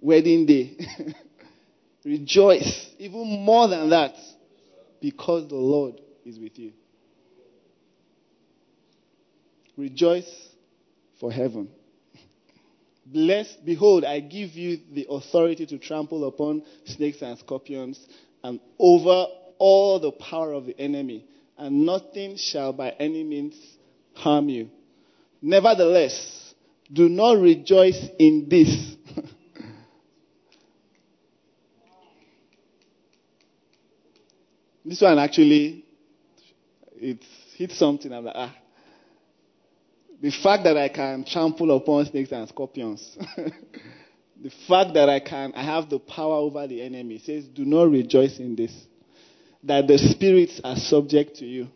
wedding 0.00 0.46
day. 0.46 0.76
rejoice 2.04 2.90
even 2.98 3.44
more 3.44 3.68
than 3.68 3.90
that 3.90 4.14
because 5.00 5.48
the 5.48 5.56
Lord 5.56 6.00
is 6.24 6.38
with 6.38 6.58
you. 6.58 6.72
Rejoice 9.76 10.30
for 11.18 11.32
heaven. 11.32 11.68
Blessed, 13.06 13.64
behold, 13.64 14.04
I 14.04 14.20
give 14.20 14.50
you 14.50 14.78
the 14.92 15.06
authority 15.10 15.66
to 15.66 15.78
trample 15.78 16.26
upon 16.26 16.62
snakes 16.84 17.22
and 17.22 17.38
scorpions 17.38 17.98
and 18.44 18.60
over 18.78 19.26
all 19.58 19.98
the 20.00 20.12
power 20.12 20.52
of 20.52 20.66
the 20.66 20.78
enemy, 20.78 21.24
and 21.60 21.84
nothing 21.84 22.36
shall 22.36 22.72
by 22.72 22.88
any 22.98 23.22
means 23.22 23.54
harm 24.14 24.48
you. 24.48 24.70
Nevertheless, 25.42 26.54
do 26.90 27.08
not 27.08 27.38
rejoice 27.38 28.08
in 28.18 28.48
this. 28.48 28.96
this 34.84 35.00
one 35.02 35.18
actually, 35.18 35.84
it 36.96 37.22
hit 37.56 37.72
something. 37.72 38.12
I'm 38.12 38.24
like, 38.24 38.34
ah. 38.36 38.56
The 40.22 40.30
fact 40.30 40.64
that 40.64 40.76
I 40.76 40.88
can 40.88 41.24
trample 41.24 41.74
upon 41.76 42.06
snakes 42.06 42.32
and 42.32 42.48
scorpions. 42.48 43.16
the 43.36 44.50
fact 44.66 44.94
that 44.94 45.08
I 45.08 45.20
can, 45.20 45.52
I 45.54 45.62
have 45.62 45.88
the 45.88 45.98
power 45.98 46.36
over 46.36 46.66
the 46.66 46.82
enemy. 46.82 47.18
says, 47.18 47.44
do 47.44 47.64
not 47.64 47.90
rejoice 47.90 48.38
in 48.38 48.56
this. 48.56 48.72
That 49.64 49.86
the 49.86 49.98
spirits 49.98 50.60
are 50.64 50.76
subject 50.76 51.36
to 51.36 51.46
you. 51.46 51.68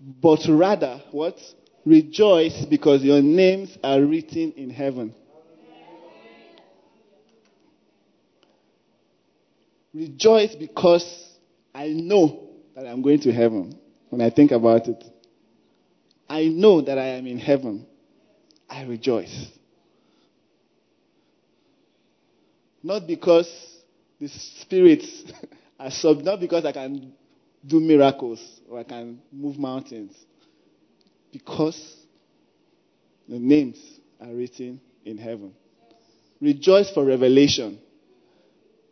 But 0.00 0.40
rather, 0.48 1.02
what? 1.10 1.36
Rejoice 1.84 2.66
because 2.68 3.02
your 3.02 3.22
names 3.22 3.76
are 3.82 4.00
written 4.00 4.52
in 4.52 4.70
heaven. 4.70 5.14
Rejoice 9.92 10.54
because 10.54 11.30
I 11.74 11.88
know 11.88 12.48
that 12.74 12.86
I'm 12.86 13.02
going 13.02 13.20
to 13.20 13.32
heaven 13.32 13.78
when 14.08 14.20
I 14.20 14.30
think 14.30 14.52
about 14.52 14.88
it. 14.88 15.02
I 16.28 16.44
know 16.44 16.80
that 16.80 16.96
I 16.96 17.08
am 17.16 17.26
in 17.26 17.38
heaven. 17.38 17.86
I 18.68 18.84
rejoice. 18.84 19.48
Not 22.82 23.06
because 23.06 23.50
the 24.18 24.28
spirits 24.28 25.24
are 25.78 25.90
sub, 25.90 26.18
not 26.22 26.40
because 26.40 26.64
I 26.64 26.72
can 26.72 27.12
do 27.66 27.80
miracles 27.80 28.40
or 28.68 28.78
I 28.78 28.84
can 28.84 29.20
move 29.32 29.58
mountains. 29.58 30.16
Because 31.32 31.96
the 33.28 33.38
names 33.38 33.78
are 34.20 34.32
written 34.32 34.80
in 35.04 35.18
heaven. 35.18 35.54
Rejoice 36.40 36.90
for 36.90 37.04
revelation. 37.04 37.78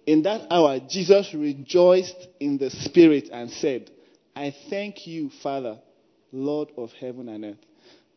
In 0.06 0.22
that 0.22 0.46
hour, 0.50 0.80
Jesus 0.88 1.34
rejoiced 1.34 2.28
in 2.40 2.58
the 2.58 2.70
Spirit 2.70 3.30
and 3.32 3.50
said, 3.50 3.90
I 4.36 4.54
thank 4.70 5.06
you, 5.06 5.30
Father, 5.42 5.78
Lord 6.30 6.70
of 6.76 6.92
heaven 6.92 7.28
and 7.28 7.44
earth, 7.44 7.64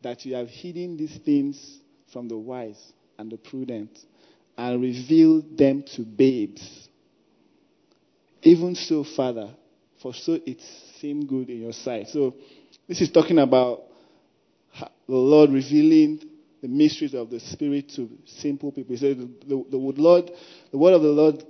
that 0.02 0.24
you 0.24 0.34
have 0.34 0.48
hidden 0.48 0.96
these 0.96 1.18
things 1.24 1.80
from 2.12 2.28
the 2.28 2.36
wise 2.36 2.92
and 3.18 3.30
the 3.30 3.36
prudent 3.36 3.98
and 4.56 4.80
reveal 4.80 5.42
them 5.42 5.84
to 5.96 6.02
babes. 6.02 6.88
Even 8.42 8.74
so, 8.74 9.04
Father, 9.04 9.50
for 10.00 10.12
so 10.12 10.38
it 10.44 10.60
seemed 11.00 11.28
good 11.28 11.48
in 11.48 11.60
your 11.60 11.72
sight. 11.72 12.08
So, 12.08 12.34
this 12.88 13.00
is 13.00 13.10
talking 13.10 13.38
about 13.38 13.82
the 14.78 15.14
Lord 15.14 15.50
revealing 15.50 16.22
the 16.60 16.68
mysteries 16.68 17.14
of 17.14 17.30
the 17.30 17.40
Spirit 17.40 17.90
to 17.96 18.08
simple 18.26 18.72
people. 18.72 18.94
He 18.94 18.98
said 18.98 19.18
the, 19.18 19.26
the, 19.46 19.64
the, 19.70 19.76
Lord, 19.76 20.30
the 20.70 20.78
word 20.78 20.94
of 20.94 21.02
the 21.02 21.08
Lord 21.08 21.44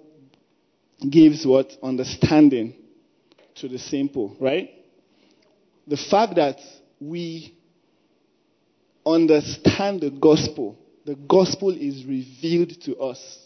gives 1.08 1.46
what? 1.46 1.76
Understanding 1.82 2.74
to 3.56 3.68
the 3.68 3.78
simple, 3.78 4.36
right? 4.40 4.70
The 5.86 5.96
fact 5.96 6.36
that 6.36 6.58
we 7.00 7.54
understand 9.04 10.00
the 10.00 10.10
gospel, 10.10 10.78
the 11.04 11.14
gospel 11.14 11.70
is 11.70 12.04
revealed 12.04 12.80
to 12.82 12.96
us, 12.98 13.38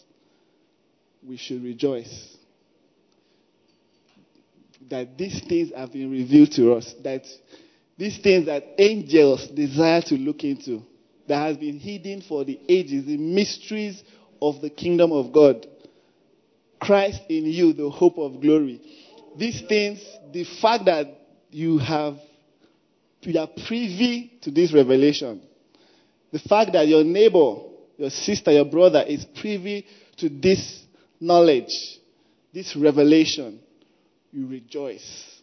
we 1.25 1.37
should 1.37 1.63
rejoice. 1.63 2.37
That 4.89 5.17
these 5.17 5.41
things 5.47 5.71
have 5.75 5.91
been 5.91 6.11
revealed 6.11 6.51
to 6.53 6.73
us, 6.73 6.93
that 7.03 7.25
these 7.97 8.19
things 8.19 8.45
that 8.45 8.63
angels 8.77 9.47
desire 9.47 10.01
to 10.03 10.15
look 10.15 10.43
into, 10.43 10.83
that 11.27 11.47
has 11.47 11.57
been 11.57 11.79
hidden 11.79 12.21
for 12.21 12.45
the 12.45 12.59
ages, 12.69 13.05
the 13.05 13.17
mysteries 13.17 14.03
of 14.41 14.61
the 14.61 14.69
kingdom 14.69 15.11
of 15.11 15.33
God. 15.33 15.65
Christ 16.79 17.21
in 17.27 17.45
you, 17.45 17.73
the 17.73 17.89
hope 17.89 18.17
of 18.17 18.39
glory. 18.39 18.79
These 19.35 19.63
things, 19.67 20.05
the 20.31 20.45
fact 20.61 20.85
that 20.85 21.07
you 21.49 21.79
have 21.79 22.17
you 23.21 23.37
are 23.39 23.47
privy 23.67 24.31
to 24.41 24.51
this 24.51 24.73
revelation. 24.73 25.41
The 26.37 26.47
fact 26.47 26.73
that 26.73 26.87
your 26.87 27.03
neighbor, 27.03 27.55
your 27.97 28.11
sister, 28.11 28.51
your 28.51 28.65
brother 28.65 29.01
is 29.01 29.25
privy 29.25 29.87
to 30.17 30.29
this 30.29 30.83
knowledge, 31.19 31.99
this 32.53 32.75
revelation, 32.75 33.59
you 34.31 34.45
rejoice. 34.45 35.41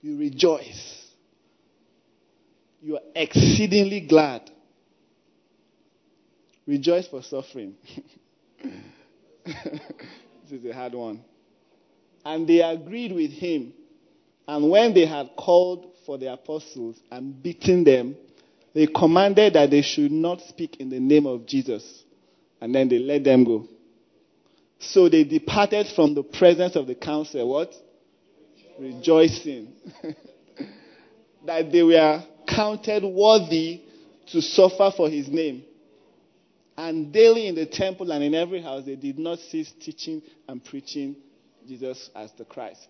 You 0.00 0.16
rejoice. 0.16 1.06
You 2.80 2.98
are 2.98 3.02
exceedingly 3.16 4.02
glad. 4.02 4.48
Rejoice 6.64 7.08
for 7.08 7.20
suffering. 7.24 7.74
this 9.44 10.52
is 10.52 10.64
a 10.64 10.72
hard 10.72 10.94
one. 10.94 11.24
And 12.24 12.46
they 12.46 12.60
agreed 12.60 13.10
with 13.10 13.32
him 13.32 13.72
and 14.46 14.70
when 14.70 14.94
they 14.94 15.04
had 15.04 15.30
called 15.36 15.92
for 16.06 16.16
the 16.16 16.32
apostles 16.32 16.98
and 17.10 17.42
beaten 17.42 17.82
them, 17.82 18.16
they 18.74 18.86
commanded 18.86 19.54
that 19.54 19.70
they 19.70 19.82
should 19.82 20.12
not 20.12 20.40
speak 20.42 20.76
in 20.76 20.90
the 20.90 21.00
name 21.00 21.26
of 21.26 21.46
Jesus. 21.46 22.04
And 22.60 22.74
then 22.74 22.88
they 22.88 22.98
let 22.98 23.24
them 23.24 23.44
go. 23.44 23.68
So 24.78 25.08
they 25.08 25.24
departed 25.24 25.86
from 25.94 26.14
the 26.14 26.22
presence 26.22 26.76
of 26.76 26.86
the 26.86 26.94
council, 26.94 27.48
what? 27.48 27.72
Rejoicing. 28.78 29.72
that 31.46 31.72
they 31.72 31.82
were 31.82 32.22
counted 32.46 33.04
worthy 33.04 33.82
to 34.28 34.40
suffer 34.40 34.92
for 34.96 35.08
his 35.08 35.28
name. 35.28 35.64
And 36.76 37.12
daily 37.12 37.48
in 37.48 37.54
the 37.54 37.66
temple 37.66 38.12
and 38.12 38.22
in 38.22 38.34
every 38.34 38.62
house, 38.62 38.84
they 38.84 38.94
did 38.94 39.18
not 39.18 39.40
cease 39.40 39.72
teaching 39.80 40.22
and 40.46 40.64
preaching 40.64 41.16
Jesus 41.66 42.10
as 42.14 42.30
the 42.32 42.44
Christ 42.44 42.86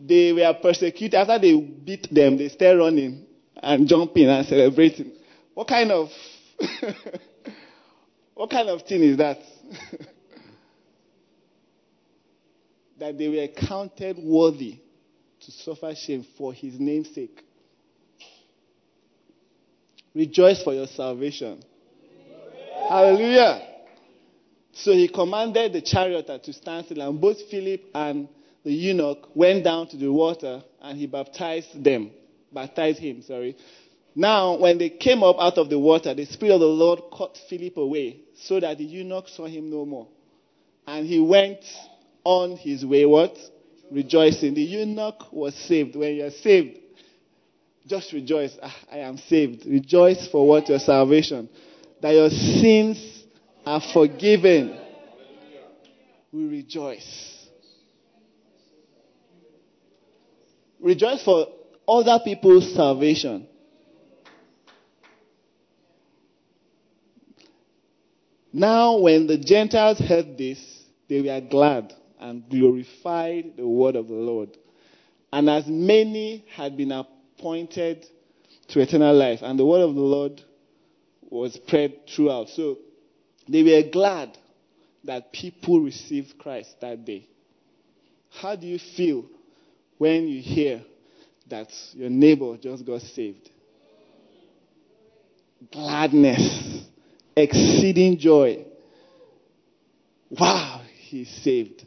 they 0.00 0.32
were 0.32 0.54
persecuted. 0.62 1.14
After 1.14 1.38
they 1.38 1.54
beat 1.56 2.12
them, 2.12 2.38
they 2.38 2.48
started 2.48 2.78
running 2.78 3.26
and 3.60 3.86
jumping 3.86 4.28
and 4.28 4.46
celebrating. 4.46 5.12
What 5.54 5.68
kind 5.68 5.90
of 5.90 6.08
what 8.34 8.50
kind 8.50 8.68
of 8.68 8.82
thing 8.82 9.02
is 9.02 9.16
that? 9.18 9.38
that 12.98 13.16
they 13.16 13.28
were 13.28 13.48
counted 13.66 14.18
worthy 14.18 14.78
to 15.40 15.50
suffer 15.50 15.94
shame 15.94 16.24
for 16.36 16.52
his 16.52 16.78
name's 16.78 17.14
sake. 17.14 17.42
Rejoice 20.14 20.62
for 20.62 20.74
your 20.74 20.86
salvation. 20.86 21.62
Hallelujah. 22.88 23.62
So 24.72 24.92
he 24.92 25.08
commanded 25.08 25.72
the 25.72 25.80
charioteer 25.80 26.38
to 26.38 26.52
stand 26.52 26.86
still, 26.86 27.00
and 27.08 27.20
both 27.20 27.38
Philip 27.50 27.82
and 27.94 28.28
the 28.64 28.72
eunuch 28.72 29.28
went 29.34 29.64
down 29.64 29.88
to 29.88 29.96
the 29.96 30.12
water 30.12 30.62
and 30.80 30.98
he 30.98 31.06
baptized 31.06 31.82
them, 31.82 32.10
baptized 32.52 32.98
him, 32.98 33.22
sorry. 33.22 33.56
Now, 34.14 34.56
when 34.56 34.78
they 34.78 34.90
came 34.90 35.22
up 35.22 35.36
out 35.38 35.58
of 35.58 35.70
the 35.70 35.78
water, 35.78 36.14
the 36.14 36.24
Spirit 36.24 36.54
of 36.54 36.60
the 36.60 36.66
Lord 36.66 37.00
caught 37.12 37.38
Philip 37.48 37.76
away 37.76 38.22
so 38.34 38.58
that 38.58 38.78
the 38.78 38.84
eunuch 38.84 39.28
saw 39.28 39.46
him 39.46 39.70
no 39.70 39.84
more. 39.86 40.08
And 40.86 41.06
he 41.06 41.20
went 41.20 41.64
on 42.24 42.56
his 42.56 42.84
way, 42.84 43.06
what? 43.06 43.36
Rejoicing. 43.90 44.54
The 44.54 44.62
eunuch 44.62 45.32
was 45.32 45.54
saved. 45.54 45.96
When 45.96 46.14
you 46.14 46.24
are 46.24 46.30
saved, 46.30 46.78
just 47.86 48.12
rejoice. 48.12 48.56
Ah, 48.62 48.76
I 48.90 48.98
am 48.98 49.16
saved. 49.16 49.66
Rejoice 49.66 50.28
for 50.28 50.46
what? 50.46 50.68
Your 50.68 50.78
salvation. 50.78 51.48
That 52.02 52.10
your 52.10 52.30
sins 52.30 53.24
are 53.64 53.80
forgiven. 53.92 54.78
We 56.32 56.46
rejoice. 56.46 57.48
Rejoice 60.80 61.22
for 61.22 61.46
other 61.90 62.20
people's 62.24 62.72
salvation. 62.74 63.46
Now, 68.52 68.98
when 68.98 69.26
the 69.26 69.38
Gentiles 69.38 69.98
heard 69.98 70.36
this, 70.36 70.58
they 71.08 71.20
were 71.20 71.40
glad 71.40 71.92
and 72.18 72.48
glorified 72.48 73.56
the 73.56 73.66
word 73.66 73.96
of 73.96 74.08
the 74.08 74.14
Lord. 74.14 74.56
And 75.32 75.48
as 75.48 75.66
many 75.66 76.44
had 76.54 76.76
been 76.76 76.92
appointed 76.92 78.06
to 78.68 78.80
eternal 78.80 79.14
life, 79.14 79.40
and 79.42 79.58
the 79.58 79.64
word 79.64 79.82
of 79.82 79.94
the 79.94 80.00
Lord 80.00 80.42
was 81.22 81.54
spread 81.54 82.08
throughout. 82.08 82.48
So 82.50 82.78
they 83.48 83.62
were 83.62 83.88
glad 83.90 84.36
that 85.04 85.32
people 85.32 85.80
received 85.80 86.38
Christ 86.38 86.80
that 86.80 87.04
day. 87.04 87.26
How 88.30 88.56
do 88.56 88.66
you 88.66 88.78
feel 88.96 89.24
when 89.98 90.28
you 90.28 90.40
hear 90.40 90.82
that 91.50 91.68
your 91.94 92.10
neighbor 92.10 92.56
just 92.56 92.84
got 92.84 93.02
saved? 93.02 93.50
Gladness, 95.72 96.84
exceeding 97.36 98.18
joy. 98.18 98.64
Wow, 100.30 100.82
he's 100.98 101.28
saved. 101.28 101.84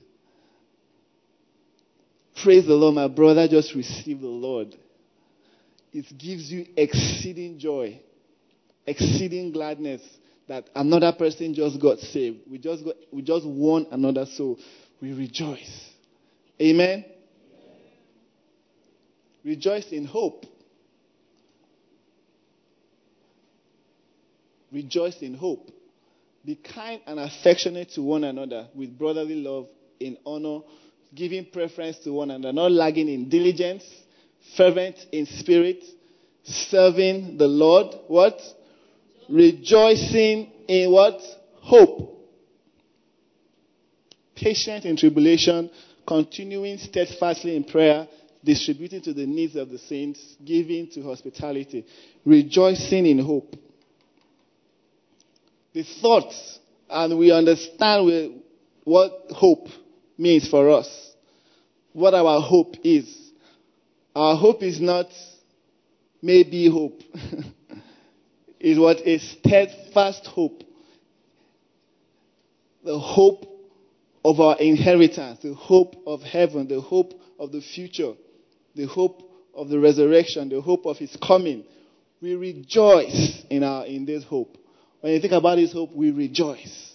Praise 2.44 2.66
the 2.66 2.74
Lord, 2.74 2.96
my 2.96 3.08
brother 3.08 3.48
just 3.48 3.74
received 3.74 4.22
the 4.22 4.28
Lord. 4.28 4.76
It 5.94 6.06
gives 6.18 6.52
you 6.52 6.66
exceeding 6.76 7.60
joy, 7.60 8.02
exceeding 8.86 9.52
gladness 9.52 10.02
that 10.48 10.70
another 10.76 11.14
person 11.14 11.54
just 11.54 11.80
got 11.80 12.00
saved. 12.00 12.40
We 12.50 12.58
just 12.58 12.84
got, 12.84 12.96
we 13.12 13.22
just 13.22 13.46
won 13.46 13.88
another 13.92 14.26
soul. 14.26 14.58
We 15.02 15.14
rejoice. 15.14 15.90
Amen. 16.62 17.06
Rejoice 19.44 19.92
in 19.92 20.06
hope. 20.06 20.46
Rejoice 24.72 25.22
in 25.22 25.36
hope. 25.36 25.70
Be 26.46 26.56
kind 26.56 27.02
and 27.06 27.20
affectionate 27.20 27.92
to 27.92 28.02
one 28.02 28.24
another 28.24 28.68
with 28.74 28.98
brotherly 28.98 29.36
love 29.36 29.68
in 30.00 30.18
honor, 30.26 30.60
giving 31.14 31.46
preference 31.46 32.00
to 32.00 32.12
one 32.12 32.32
another, 32.32 32.54
not 32.54 32.72
lagging 32.72 33.08
in 33.08 33.30
diligence, 33.30 33.84
fervent 34.58 34.98
in 35.12 35.26
spirit, 35.26 35.84
serving 36.44 37.38
the 37.38 37.48
Lord. 37.48 37.96
What? 38.08 38.42
Rejoicing 39.30 40.52
in 40.68 40.92
what? 40.92 41.22
Hope. 41.62 42.10
Patient 44.36 44.86
in 44.86 44.98
tribulation, 44.98 45.70
continuing 46.06 46.78
steadfastly 46.78 47.56
in 47.56 47.64
prayer, 47.64 48.08
distributing 48.44 49.02
to 49.02 49.14
the 49.14 49.26
needs 49.26 49.56
of 49.56 49.70
the 49.70 49.78
saints, 49.78 50.20
giving 50.44 50.90
to 50.92 51.04
hospitality, 51.04 51.86
rejoicing 52.26 53.06
in 53.06 53.20
hope. 53.20 53.56
The 55.74 55.84
thoughts, 55.84 56.60
and 56.90 57.18
we 57.18 57.32
understand 57.32 58.42
what 58.84 59.12
hope 59.32 59.68
means 60.18 60.48
for 60.48 60.70
us. 60.70 61.12
What 61.94 62.14
our 62.14 62.42
hope 62.42 62.76
is. 62.84 63.32
Our 64.16 64.36
hope 64.36 64.62
is 64.62 64.80
not 64.80 65.08
maybe 66.22 66.70
hope. 66.70 67.02
is 68.60 68.80
what 68.80 69.06
a 69.06 69.20
steadfast 69.20 70.26
hope. 70.26 70.64
The 72.84 72.98
hope 72.98 73.46
of 74.26 74.40
our 74.40 74.58
inheritance, 74.58 75.40
the 75.40 75.54
hope 75.54 75.96
of 76.08 76.22
heaven, 76.22 76.68
the 76.68 76.82
hope 76.82 77.14
of 77.40 77.52
the 77.52 77.62
future, 77.62 78.14
the 78.76 78.86
hope 78.86 79.22
of 79.54 79.70
the 79.70 79.80
resurrection, 79.80 80.50
the 80.50 80.62
hope 80.62 80.86
of 80.86 80.98
his 80.98 81.16
coming. 81.18 81.64
We 82.22 82.36
rejoice 82.36 83.44
in 83.50 83.64
our 83.64 83.86
in 83.86 84.06
this 84.06 84.24
hope. 84.24 84.58
When 85.02 85.14
you 85.14 85.20
think 85.20 85.34
about 85.34 85.58
this 85.58 85.74
hope, 85.74 85.94
we 85.94 86.12
rejoice. 86.12 86.94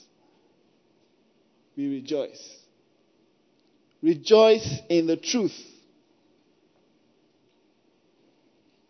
We 1.76 1.88
rejoice. 1.88 2.56
Rejoice 4.02 4.80
in 4.88 5.06
the 5.06 5.16
truth. 5.16 5.56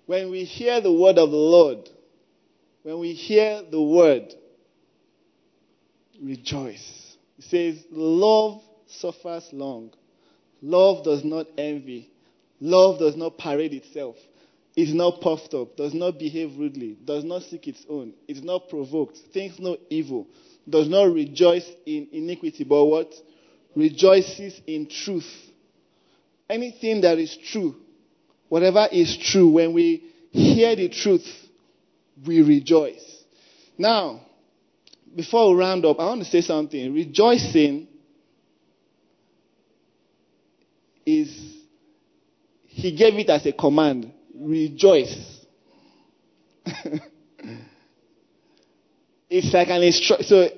When 0.07 0.30
we 0.30 0.45
hear 0.45 0.80
the 0.80 0.93
word 0.93 1.18
of 1.18 1.30
the 1.30 1.36
Lord, 1.36 1.91
when 2.82 2.99
we 3.01 3.12
hear 3.12 3.62
the 3.70 3.82
word, 3.82 4.32
rejoice. 6.22 7.16
It 7.39 7.45
says, 7.45 7.84
Love 7.91 8.62
suffers 8.86 9.49
long. 9.53 9.93
Love 10.62 11.05
does 11.05 11.24
not 11.24 11.47
envy. 11.59 12.11
Love 12.61 12.98
does 12.98 13.16
not 13.16 13.38
parade 13.38 13.74
itself. 13.74 14.16
Is 14.76 14.94
not 14.94 15.20
puffed 15.20 15.54
up, 15.54 15.76
does 15.76 15.92
not 15.92 16.20
behave 16.20 16.56
rudely, 16.56 16.96
does 17.04 17.24
not 17.24 17.42
seek 17.42 17.66
its 17.66 17.84
own, 17.88 18.12
is 18.28 18.44
not 18.44 18.68
provoked, 18.68 19.18
thinks 19.32 19.59
no 19.59 19.76
evil, 19.90 20.28
does 20.68 20.88
not 20.88 21.12
rejoice 21.12 21.68
in 21.84 22.06
iniquity, 22.12 22.62
but 22.62 22.84
what? 22.84 23.12
Rejoices 23.74 24.61
in 24.68 24.88
truth. 24.88 25.28
Anything 26.48 27.00
that 27.00 27.18
is 27.18 27.36
true, 27.50 27.74
whatever 28.48 28.86
is 28.92 29.16
true, 29.16 29.50
when 29.50 29.72
we 29.72 30.04
hear 30.30 30.76
the 30.76 30.88
truth, 30.88 31.26
we 32.24 32.42
rejoice. 32.42 33.24
Now, 33.76 34.20
before 35.14 35.52
we 35.52 35.59
round 35.59 35.84
up, 35.84 35.98
I 35.98 36.06
want 36.06 36.22
to 36.22 36.28
say 36.28 36.40
something. 36.40 36.94
Rejoicing 36.94 37.88
is, 41.04 41.57
he 42.78 42.94
gave 42.96 43.14
it 43.14 43.28
as 43.28 43.44
a 43.46 43.52
command. 43.52 44.12
Rejoice. 44.34 45.44
it's 49.28 49.52
like 49.52 49.68
an 49.68 49.82
instruction. 49.82 50.26
So, 50.26 50.48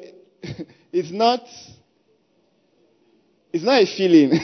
it's 0.93 1.11
not, 1.11 1.43
it's 3.53 3.65
not 3.65 3.83
a 3.83 3.87
feeling. 3.87 4.33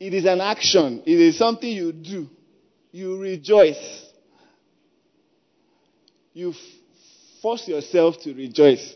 it 0.00 0.14
is 0.14 0.24
an 0.24 0.40
action. 0.40 1.02
It 1.06 1.20
is 1.20 1.38
something 1.38 1.70
you 1.70 1.92
do. 1.92 2.28
You 2.90 3.18
rejoice 3.20 4.04
you 6.34 6.52
force 7.40 7.68
yourself 7.68 8.18
to 8.22 8.34
rejoice. 8.34 8.94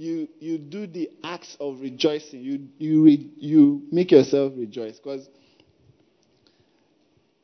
You, 0.00 0.28
you 0.38 0.56
do 0.56 0.86
the 0.86 1.10
acts 1.22 1.58
of 1.60 1.78
rejoicing. 1.80 2.40
You, 2.40 2.68
you, 2.78 3.04
re, 3.04 3.30
you 3.36 3.82
make 3.92 4.10
yourself 4.10 4.54
rejoice. 4.56 4.96
Because 4.96 5.28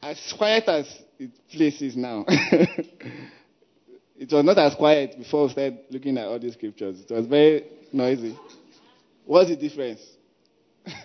as 0.02 0.18
quiet 0.36 0.64
as 0.66 0.86
it 1.18 1.32
place 1.52 1.82
is 1.82 1.96
now, 1.96 2.24
it 2.28 4.32
was 4.32 4.42
not 4.42 4.56
as 4.56 4.74
quiet 4.74 5.18
before 5.18 5.44
we 5.44 5.52
started 5.52 5.80
looking 5.90 6.16
at 6.16 6.24
all 6.24 6.38
these 6.38 6.54
scriptures. 6.54 7.04
It 7.06 7.12
was 7.12 7.26
very 7.26 7.64
noisy. 7.92 8.38
What's 9.26 9.50
the 9.50 9.56
difference? 9.56 10.00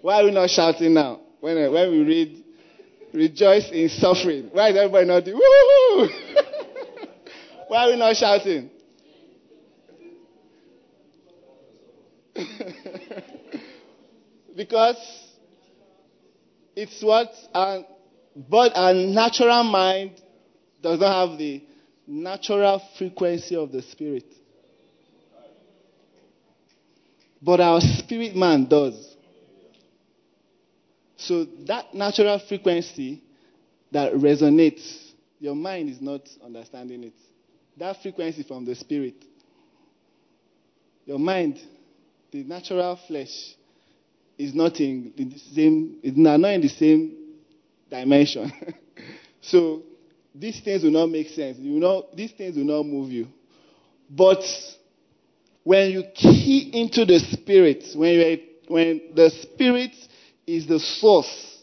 Why 0.00 0.22
are 0.22 0.24
we 0.24 0.30
not 0.30 0.48
shouting 0.48 0.94
now? 0.94 1.20
When, 1.40 1.70
when 1.70 1.90
we 1.90 2.02
read 2.02 2.44
rejoice 3.12 3.70
in 3.72 3.90
suffering. 3.90 4.48
Why 4.52 4.70
is 4.70 4.76
everybody 4.76 5.06
not 5.06 5.22
doing 5.22 5.36
woo 5.36 6.08
Why 7.68 7.84
are 7.84 7.90
we 7.90 7.98
not 7.98 8.16
shouting? 8.16 8.70
because 14.56 14.96
it's 16.74 17.02
what 17.02 17.30
our, 17.54 17.84
but 18.36 18.76
our 18.76 18.94
natural 18.94 19.64
mind 19.64 20.12
does 20.82 21.00
not 21.00 21.28
have 21.28 21.38
the 21.38 21.62
natural 22.06 22.82
frequency 22.98 23.56
of 23.56 23.72
the 23.72 23.82
spirit. 23.82 24.26
But 27.42 27.60
our 27.60 27.80
spirit 27.80 28.36
man 28.36 28.66
does. 28.66 29.14
So 31.16 31.44
that 31.66 31.94
natural 31.94 32.40
frequency 32.46 33.22
that 33.92 34.12
resonates, 34.12 35.12
your 35.38 35.54
mind 35.54 35.90
is 35.90 36.00
not 36.00 36.22
understanding 36.44 37.04
it. 37.04 37.14
That 37.78 38.02
frequency 38.02 38.42
from 38.42 38.64
the 38.64 38.74
spirit. 38.74 39.14
Your 41.04 41.18
mind, 41.18 41.60
the 42.30 42.44
natural 42.44 42.98
flesh, 43.06 43.54
is 44.38 44.54
not 44.54 44.80
in 44.80 45.12
the 45.16 45.38
same, 45.54 45.96
not 46.02 46.50
in 46.50 46.60
the 46.60 46.68
same 46.68 47.16
dimension. 47.90 48.52
so 49.40 49.82
these 50.34 50.60
things 50.60 50.82
will 50.82 50.90
not 50.90 51.06
make 51.06 51.28
sense. 51.28 51.58
You 51.58 51.80
know, 51.80 52.06
these 52.14 52.32
things 52.32 52.56
will 52.56 52.64
not 52.64 52.84
move 52.84 53.10
you. 53.10 53.28
But 54.10 54.42
when 55.64 55.90
you 55.90 56.04
key 56.14 56.70
into 56.74 57.04
the 57.04 57.18
spirit, 57.18 57.84
when 57.94 58.12
you 58.12 58.38
when 58.68 59.00
the 59.14 59.30
spirit 59.30 59.92
is 60.46 60.66
the 60.66 60.78
source 60.78 61.62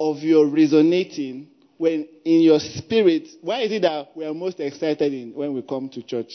of 0.00 0.18
your 0.18 0.46
resonating 0.48 1.48
when 1.76 2.08
in 2.24 2.40
your 2.42 2.58
spirit. 2.60 3.28
Why 3.40 3.60
is 3.62 3.72
it 3.72 3.82
that 3.82 4.10
we 4.14 4.24
are 4.24 4.34
most 4.34 4.60
excited 4.60 5.12
in 5.12 5.32
when 5.34 5.54
we 5.54 5.62
come 5.62 5.88
to 5.90 6.02
church? 6.02 6.32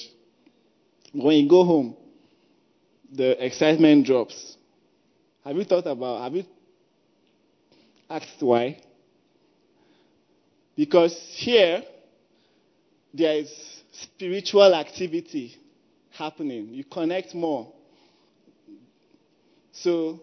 When 1.14 1.38
you 1.38 1.50
go 1.50 1.64
home, 1.64 1.96
the 3.14 3.44
excitement 3.44 4.06
drops. 4.06 4.58
Have 5.46 5.56
you 5.56 5.64
thought 5.64 5.86
about, 5.88 6.24
have 6.24 6.34
you 6.34 6.46
asked 8.10 8.42
why? 8.42 8.80
Because 10.76 11.16
here, 11.36 11.84
there 13.14 13.38
is 13.38 13.54
spiritual 13.92 14.74
activity 14.74 15.56
happening. 16.12 16.70
You 16.70 16.84
connect 16.84 17.36
more. 17.36 17.72
So 19.72 20.22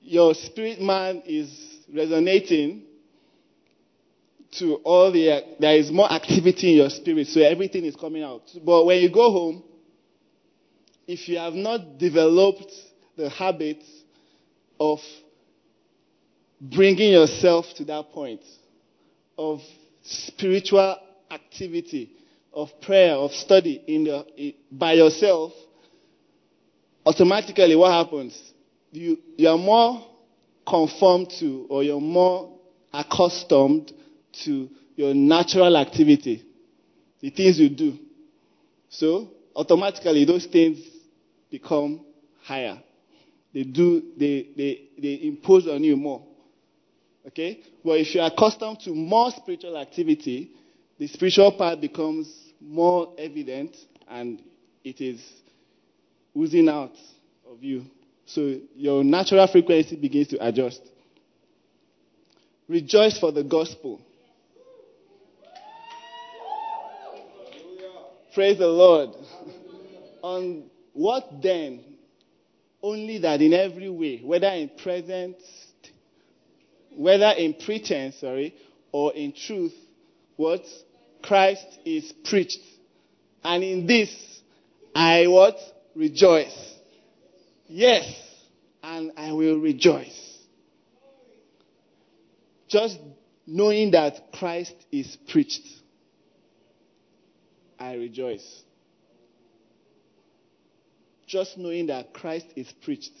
your 0.00 0.34
spirit 0.34 0.80
man 0.80 1.22
is 1.26 1.50
resonating 1.92 2.82
to 4.52 4.76
all 4.76 5.10
the 5.12 5.42
there 5.58 5.76
is 5.76 5.90
more 5.90 6.10
activity 6.10 6.72
in 6.72 6.76
your 6.78 6.90
spirit 6.90 7.26
so 7.26 7.40
everything 7.40 7.84
is 7.84 7.96
coming 7.96 8.22
out 8.22 8.42
but 8.64 8.84
when 8.84 9.02
you 9.02 9.10
go 9.10 9.30
home 9.30 9.62
if 11.06 11.28
you 11.28 11.38
have 11.38 11.54
not 11.54 11.98
developed 11.98 12.72
the 13.16 13.28
habit 13.30 13.82
of 14.78 14.98
bringing 16.60 17.12
yourself 17.12 17.66
to 17.76 17.84
that 17.84 18.10
point 18.12 18.40
of 19.38 19.60
spiritual 20.02 20.96
activity 21.30 22.10
of 22.52 22.68
prayer 22.80 23.14
of 23.14 23.32
study 23.32 23.82
in 23.86 24.04
the, 24.04 24.54
by 24.70 24.94
yourself 24.94 25.52
automatically 27.04 27.76
what 27.76 27.92
happens 27.92 28.52
you, 28.96 29.18
you 29.36 29.48
are 29.48 29.58
more 29.58 30.04
conformed 30.66 31.30
to 31.38 31.66
or 31.68 31.82
you're 31.82 32.00
more 32.00 32.58
accustomed 32.92 33.92
to 34.44 34.68
your 34.96 35.14
natural 35.14 35.76
activity, 35.76 36.42
the 37.20 37.30
things 37.30 37.58
you 37.60 37.68
do. 37.68 37.98
So 38.88 39.28
automatically 39.54 40.24
those 40.24 40.46
things 40.46 40.78
become 41.50 42.04
higher. 42.42 42.80
They 43.52 43.62
do, 43.64 44.02
they, 44.16 44.48
they, 44.56 44.82
they 44.98 45.20
impose 45.22 45.66
on 45.66 45.82
you 45.82 45.96
more. 45.96 46.22
Okay? 47.26 47.60
But 47.84 48.00
if 48.00 48.14
you're 48.14 48.26
accustomed 48.26 48.80
to 48.80 48.94
more 48.94 49.30
spiritual 49.30 49.76
activity, 49.76 50.50
the 50.98 51.06
spiritual 51.06 51.52
part 51.52 51.80
becomes 51.80 52.32
more 52.60 53.14
evident 53.18 53.76
and 54.08 54.42
it 54.84 55.00
is 55.00 55.20
oozing 56.36 56.68
out 56.68 56.92
of 57.50 57.62
you. 57.62 57.84
So 58.26 58.58
your 58.74 59.04
natural 59.04 59.46
frequency 59.46 59.96
begins 59.96 60.28
to 60.28 60.46
adjust. 60.46 60.82
Rejoice 62.68 63.18
for 63.18 63.32
the 63.32 63.44
gospel. 63.44 64.00
Praise 68.34 68.58
the 68.58 68.66
Lord. 68.66 69.10
On 70.22 70.64
what 70.96 71.42
then? 71.42 71.84
Only 72.82 73.18
that 73.18 73.40
in 73.42 73.52
every 73.52 73.90
way, 73.90 74.20
whether 74.24 74.48
in 74.48 74.70
present, 74.82 75.36
whether 76.96 77.32
in 77.36 77.54
pretense, 77.54 78.16
sorry, 78.20 78.54
or 78.92 79.12
in 79.12 79.32
truth, 79.32 79.74
what? 80.36 80.62
Christ 81.22 81.66
is 81.84 82.12
preached. 82.24 82.60
And 83.42 83.62
in 83.62 83.86
this, 83.86 84.10
I 84.94 85.26
what? 85.26 85.56
Rejoice. 85.94 86.74
Yes, 87.66 88.04
and 88.82 89.12
I 89.16 89.32
will 89.32 89.58
rejoice. 89.58 90.38
Just 92.68 92.98
knowing 93.46 93.90
that 93.92 94.32
Christ 94.32 94.74
is 94.90 95.16
preached, 95.28 95.66
I 97.78 97.94
rejoice. 97.94 98.62
Just 101.26 101.58
knowing 101.58 101.88
that 101.88 102.14
Christ 102.14 102.46
is 102.54 102.72
preached, 102.82 103.12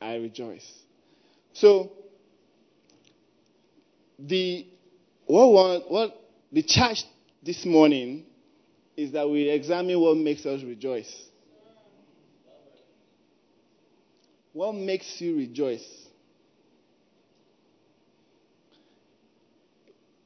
I 0.00 0.14
rejoice. 0.16 0.66
So, 1.52 1.92
the 4.18 4.66
what, 5.26 5.90
what 5.90 6.20
the 6.50 6.62
charge 6.62 7.04
this 7.42 7.64
morning 7.66 8.24
is 8.96 9.12
that 9.12 9.28
we 9.28 9.48
examine 9.48 10.00
what 10.00 10.16
makes 10.16 10.46
us 10.46 10.62
rejoice. 10.62 11.12
What 14.52 14.74
makes 14.74 15.20
you 15.20 15.36
rejoice? 15.36 15.86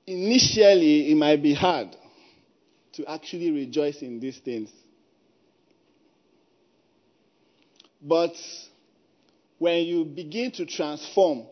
Initially, 0.06 1.10
it 1.10 1.16
might 1.16 1.42
be 1.42 1.54
hard 1.54 1.96
to 2.92 3.06
actually 3.06 3.50
rejoice 3.50 4.02
in 4.02 4.20
these 4.20 4.38
things. 4.38 4.70
But 8.02 8.34
when 9.58 9.84
you 9.84 10.04
begin 10.04 10.50
to 10.52 10.66
transform, 10.66 11.46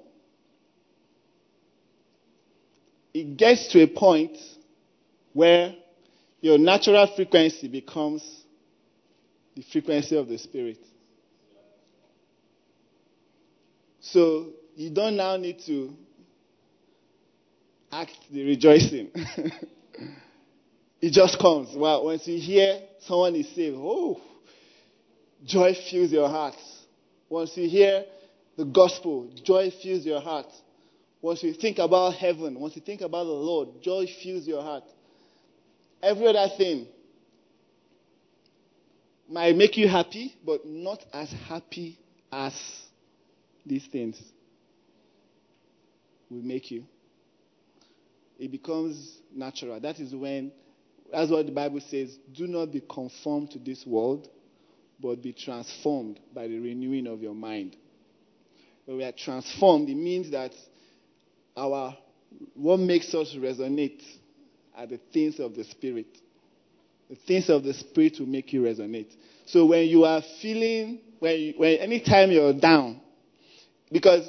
it 3.14 3.36
gets 3.36 3.68
to 3.68 3.82
a 3.82 3.86
point 3.86 4.36
where 5.32 5.74
your 6.40 6.58
natural 6.58 7.06
frequency 7.14 7.68
becomes 7.68 8.44
the 9.54 9.62
frequency 9.62 10.16
of 10.16 10.26
the 10.28 10.38
Spirit. 10.38 10.78
So 14.00 14.50
you 14.74 14.90
don't 14.90 15.16
now 15.16 15.36
need 15.36 15.60
to 15.66 15.94
act 17.92 18.16
the 18.30 18.44
rejoicing. 18.44 19.10
it 21.00 21.12
just 21.12 21.38
comes. 21.38 21.76
Well, 21.76 22.04
once 22.04 22.26
you 22.26 22.40
hear 22.40 22.80
someone 23.00 23.34
is 23.36 23.48
saved, 23.54 23.76
oh, 23.78 24.20
joy 25.44 25.74
fills 25.90 26.12
your 26.12 26.28
heart. 26.28 26.56
Once 27.28 27.56
you 27.56 27.68
hear 27.68 28.04
the 28.56 28.64
gospel, 28.64 29.30
joy 29.44 29.70
fills 29.82 30.04
your 30.04 30.20
heart. 30.20 30.46
Once 31.22 31.42
you 31.42 31.52
think 31.52 31.78
about 31.78 32.14
heaven, 32.14 32.58
once 32.58 32.74
you 32.76 32.82
think 32.82 33.00
about 33.00 33.24
the 33.24 33.30
Lord, 33.30 33.68
joy 33.82 34.06
fills 34.22 34.46
your 34.46 34.62
heart. 34.62 34.84
Every 36.02 36.26
other 36.26 36.48
thing 36.56 36.86
might 39.28 39.54
make 39.54 39.76
you 39.76 39.86
happy, 39.86 40.34
but 40.44 40.66
not 40.66 41.04
as 41.12 41.30
happy 41.46 41.98
as 42.32 42.54
these 43.64 43.86
things 43.86 44.20
will 46.30 46.42
make 46.42 46.70
you. 46.70 46.84
It 48.38 48.50
becomes 48.50 49.18
natural. 49.34 49.78
That 49.78 50.00
is 50.00 50.14
when, 50.14 50.52
that's 51.12 51.30
what 51.30 51.44
the 51.44 51.52
Bible 51.52 51.80
says 51.80 52.16
do 52.34 52.46
not 52.46 52.72
be 52.72 52.80
conformed 52.80 53.50
to 53.50 53.58
this 53.58 53.84
world, 53.86 54.28
but 55.00 55.22
be 55.22 55.32
transformed 55.32 56.20
by 56.34 56.46
the 56.46 56.58
renewing 56.58 57.06
of 57.06 57.22
your 57.22 57.34
mind. 57.34 57.76
When 58.84 58.98
we 58.98 59.04
are 59.04 59.12
transformed, 59.12 59.88
it 59.88 59.94
means 59.94 60.30
that 60.30 60.52
our 61.56 61.96
what 62.54 62.78
makes 62.78 63.14
us 63.14 63.34
resonate 63.36 64.02
are 64.76 64.86
the 64.86 65.00
things 65.12 65.40
of 65.40 65.54
the 65.54 65.64
Spirit. 65.64 66.06
The 67.08 67.16
things 67.16 67.50
of 67.50 67.64
the 67.64 67.74
Spirit 67.74 68.16
will 68.18 68.26
make 68.26 68.52
you 68.52 68.62
resonate. 68.62 69.12
So 69.46 69.66
when 69.66 69.86
you 69.88 70.04
are 70.04 70.22
feeling, 70.40 71.00
when, 71.18 71.54
when 71.56 71.78
anytime 71.78 72.30
you're 72.30 72.52
down, 72.52 73.00
because 73.90 74.28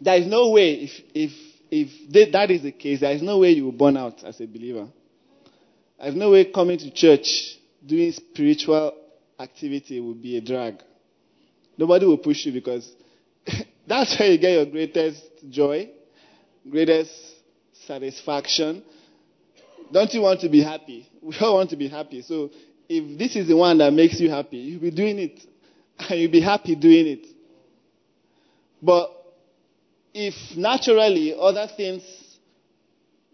there 0.00 0.16
is 0.16 0.26
no 0.26 0.50
way, 0.50 0.74
if, 0.74 0.90
if, 1.14 1.30
if 1.70 2.32
that 2.32 2.50
is 2.50 2.62
the 2.62 2.72
case, 2.72 3.00
there 3.00 3.12
is 3.12 3.22
no 3.22 3.38
way 3.38 3.50
you 3.50 3.66
will 3.66 3.72
burn 3.72 3.96
out 3.96 4.24
as 4.24 4.40
a 4.40 4.46
believer. 4.46 4.88
There's 6.00 6.16
no 6.16 6.32
way 6.32 6.46
coming 6.52 6.78
to 6.78 6.90
church, 6.92 7.56
doing 7.86 8.10
spiritual 8.12 8.92
activity 9.38 10.00
will 10.00 10.14
be 10.14 10.36
a 10.36 10.40
drag. 10.40 10.82
Nobody 11.76 12.06
will 12.06 12.18
push 12.18 12.46
you 12.46 12.52
because 12.52 12.90
that's 13.86 14.18
where 14.18 14.30
you 14.30 14.38
get 14.38 14.52
your 14.52 14.66
greatest 14.66 15.22
joy, 15.48 15.90
greatest 16.70 17.12
satisfaction. 17.86 18.82
Don't 19.92 20.12
you 20.12 20.22
want 20.22 20.40
to 20.40 20.48
be 20.48 20.62
happy? 20.62 21.08
We 21.24 21.34
all 21.40 21.54
want 21.54 21.70
to 21.70 21.76
be 21.76 21.88
happy. 21.88 22.20
So 22.20 22.50
if 22.86 23.18
this 23.18 23.34
is 23.34 23.48
the 23.48 23.56
one 23.56 23.78
that 23.78 23.90
makes 23.92 24.20
you 24.20 24.28
happy, 24.28 24.58
you'll 24.58 24.80
be 24.80 24.90
doing 24.90 25.18
it. 25.18 25.40
And 25.96 26.20
you'll 26.20 26.30
be 26.32 26.40
happy 26.40 26.74
doing 26.74 27.06
it. 27.06 27.26
But 28.82 29.10
if 30.12 30.34
naturally 30.56 31.34
other 31.38 31.68
things 31.76 32.02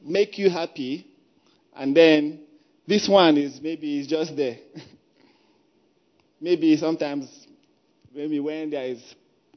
make 0.04 0.38
you 0.38 0.50
happy, 0.50 1.06
and 1.74 1.96
then 1.96 2.40
this 2.86 3.08
one 3.08 3.38
is 3.38 3.60
maybe 3.62 3.98
it's 3.98 4.08
just 4.08 4.36
there. 4.36 4.58
Maybe 6.40 6.76
sometimes, 6.76 7.46
maybe 8.14 8.40
when 8.40 8.70
there 8.70 8.84
is 8.84 9.14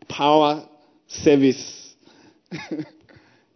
power 0.09 0.67
service, 1.07 1.95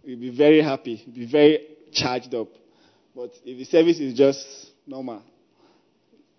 you'll 0.03 0.19
be 0.19 0.35
very 0.35 0.61
happy, 0.61 1.03
be 1.13 1.29
very 1.29 1.59
charged 1.91 2.33
up. 2.33 2.47
But 3.15 3.31
if 3.43 3.57
the 3.57 3.65
service 3.65 3.99
is 3.99 4.13
just 4.13 4.45
normal, 4.85 5.23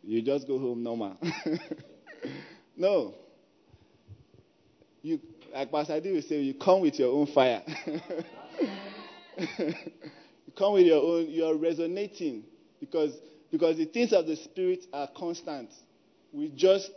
you 0.03 0.23
just 0.23 0.47
go 0.47 0.59
home 0.59 0.83
normal. 0.83 1.17
no. 2.77 3.15
You 5.03 5.21
like 5.53 5.71
Pastor 5.71 5.95
Adi 5.95 6.13
will 6.13 6.23
say, 6.23 6.41
you 6.41 6.55
come 6.55 6.81
with 6.81 6.99
your 6.99 7.13
own 7.13 7.27
fire. 7.27 7.63
you 9.59 9.75
come 10.57 10.75
with 10.75 10.87
your 10.87 11.03
own, 11.03 11.29
you 11.29 11.45
are 11.45 11.55
resonating 11.55 12.45
because, 12.81 13.17
because 13.51 13.77
the 13.77 13.87
things 13.87 14.13
of 14.13 14.27
the 14.27 14.37
Spirit 14.37 14.85
are 14.93 15.09
constant. 15.17 15.71
We 16.33 16.49
just, 16.55 16.91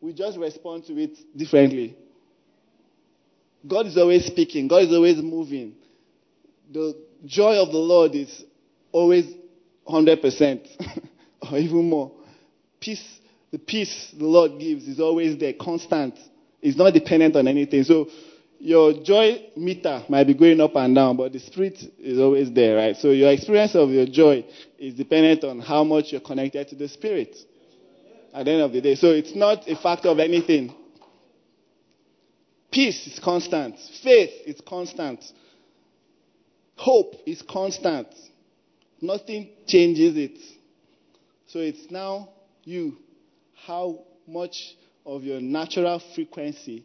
we 0.00 0.12
just 0.12 0.38
respond 0.38 0.84
to 0.86 0.98
it 0.98 1.18
differently. 1.36 1.96
God 3.66 3.86
is 3.86 3.96
always 3.96 4.24
speaking. 4.26 4.68
God 4.68 4.84
is 4.84 4.92
always 4.92 5.18
moving. 5.18 5.74
The 6.72 6.96
joy 7.26 7.56
of 7.56 7.70
the 7.70 7.78
Lord 7.78 8.14
is 8.14 8.44
always 8.92 9.26
100% 9.86 10.68
or 11.52 11.58
even 11.58 11.88
more. 11.88 12.12
Peace, 12.80 13.20
the 13.50 13.58
peace 13.58 14.14
the 14.16 14.24
Lord 14.24 14.58
gives 14.58 14.88
is 14.88 15.00
always 15.00 15.38
there, 15.38 15.52
constant. 15.52 16.14
It's 16.62 16.78
not 16.78 16.94
dependent 16.94 17.36
on 17.36 17.46
anything. 17.48 17.84
So 17.84 18.08
your 18.58 19.02
joy 19.02 19.50
meter 19.56 20.04
might 20.08 20.24
be 20.24 20.34
going 20.34 20.60
up 20.60 20.76
and 20.76 20.94
down, 20.94 21.16
but 21.16 21.32
the 21.32 21.40
spirit 21.40 21.78
is 21.98 22.18
always 22.18 22.52
there, 22.52 22.76
right? 22.76 22.96
So 22.96 23.10
your 23.10 23.30
experience 23.30 23.74
of 23.74 23.90
your 23.90 24.06
joy 24.06 24.46
is 24.78 24.94
dependent 24.94 25.44
on 25.44 25.60
how 25.60 25.84
much 25.84 26.12
you're 26.12 26.20
connected 26.20 26.68
to 26.68 26.74
the 26.74 26.88
spirit 26.88 27.36
at 28.32 28.44
the 28.44 28.50
end 28.52 28.62
of 28.62 28.72
the 28.72 28.80
day. 28.80 28.94
So 28.94 29.08
it's 29.08 29.34
not 29.34 29.68
a 29.68 29.76
factor 29.76 30.08
of 30.08 30.18
anything. 30.18 30.74
Peace 32.70 33.06
is 33.06 33.18
constant. 33.18 33.76
Faith 34.02 34.30
is 34.46 34.60
constant. 34.66 35.24
Hope 36.76 37.14
is 37.26 37.42
constant. 37.42 38.08
Nothing 39.00 39.50
changes 39.66 40.16
it. 40.16 40.38
So 41.46 41.58
it's 41.58 41.90
now 41.90 42.28
you. 42.64 42.96
How 43.66 44.04
much 44.26 44.76
of 45.04 45.24
your 45.24 45.40
natural 45.40 46.00
frequency, 46.14 46.84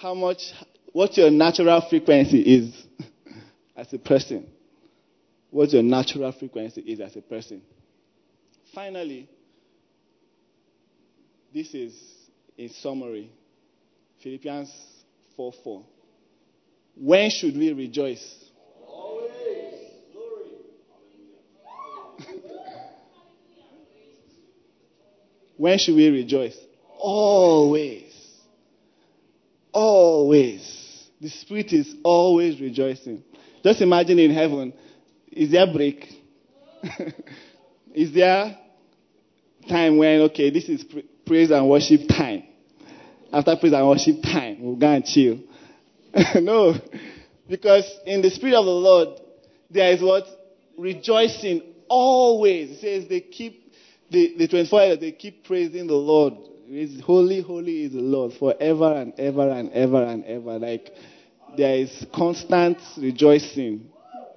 how 0.00 0.14
much, 0.14 0.52
what 0.92 1.16
your 1.16 1.30
natural 1.30 1.80
frequency 1.88 2.40
is 2.40 2.86
as 3.76 3.92
a 3.92 3.98
person. 3.98 4.46
What 5.50 5.72
your 5.72 5.82
natural 5.82 6.32
frequency 6.32 6.80
is 6.80 7.00
as 7.00 7.14
a 7.16 7.20
person. 7.20 7.62
Finally, 8.74 9.28
this 11.54 11.72
is 11.72 11.94
in 12.58 12.68
summary 12.68 13.30
Philippians 14.22 14.72
4 15.36 15.52
4. 15.62 15.84
When 16.96 17.30
should 17.30 17.56
we 17.56 17.72
rejoice? 17.72 18.50
Always. 18.86 19.30
Glory. 20.12 20.50
when 25.56 25.78
should 25.78 25.94
we 25.94 26.08
rejoice? 26.08 26.56
Always. 26.98 28.12
Always. 29.72 31.08
The 31.20 31.28
Spirit 31.28 31.72
is 31.72 31.94
always 32.02 32.60
rejoicing. 32.60 33.22
Just 33.62 33.80
imagine 33.80 34.18
in 34.18 34.32
heaven, 34.32 34.72
is 35.30 35.52
there 35.52 35.68
a 35.68 35.72
break? 35.72 36.06
is 37.94 38.12
there 38.12 38.58
time 39.68 39.96
when, 39.98 40.22
okay, 40.22 40.50
this 40.50 40.68
is 40.68 40.84
praise 41.26 41.50
and 41.50 41.68
worship 41.68 42.08
time? 42.08 42.44
After 43.32 43.56
praise 43.56 43.72
and 43.72 43.88
worship 43.88 44.22
time, 44.22 44.58
we'll 44.60 44.76
go 44.76 44.88
and 44.88 45.04
chill. 45.04 45.40
no. 46.36 46.74
Because 47.48 47.84
in 48.06 48.22
the 48.22 48.30
Spirit 48.30 48.54
of 48.54 48.64
the 48.64 48.70
Lord, 48.70 49.20
there 49.70 49.92
is 49.92 50.00
what? 50.00 50.24
Rejoicing 50.78 51.62
always. 51.88 52.70
It 52.70 52.80
says 52.80 53.08
they 53.08 53.20
keep, 53.20 53.72
the, 54.10 54.34
the 54.38 54.48
24 54.48 54.80
hours, 54.80 54.98
they 55.00 55.12
keep 55.12 55.44
praising 55.44 55.86
the 55.86 55.94
Lord. 55.94 56.34
It's 56.66 57.02
holy, 57.04 57.42
holy 57.42 57.84
is 57.84 57.92
the 57.92 58.00
Lord 58.00 58.32
forever 58.34 58.94
and 58.94 59.12
ever 59.18 59.50
and 59.50 59.70
ever 59.72 60.02
and 60.02 60.24
ever. 60.24 60.58
Like, 60.58 60.90
there 61.56 61.76
is 61.76 62.06
constant 62.14 62.78
rejoicing. 62.96 63.90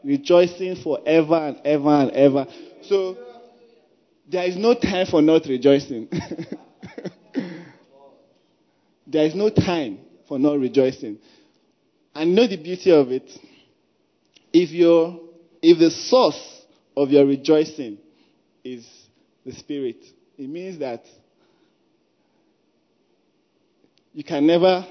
Rejoicing 0.03 0.75
forever 0.83 1.35
and 1.35 1.61
ever 1.63 1.89
and 1.89 2.11
ever. 2.11 2.47
So, 2.83 3.17
there 4.29 4.45
is 4.45 4.57
no 4.57 4.73
time 4.73 5.05
for 5.05 5.21
not 5.21 5.45
rejoicing. 5.45 6.09
there 9.07 9.25
is 9.25 9.35
no 9.35 9.49
time 9.49 9.99
for 10.27 10.39
not 10.39 10.59
rejoicing. 10.59 11.19
And 12.13 12.35
know 12.35 12.47
the 12.47 12.57
beauty 12.57 12.91
of 12.91 13.11
it. 13.11 13.31
If 14.51 14.71
you 14.71 15.27
if 15.61 15.79
the 15.79 15.91
source 15.91 16.65
of 16.95 17.09
your 17.09 17.25
rejoicing 17.25 17.97
is 18.63 18.87
the 19.45 19.53
Spirit, 19.53 20.03
it 20.37 20.49
means 20.49 20.79
that 20.79 21.03
you 24.13 24.23
can 24.23 24.47
never. 24.47 24.85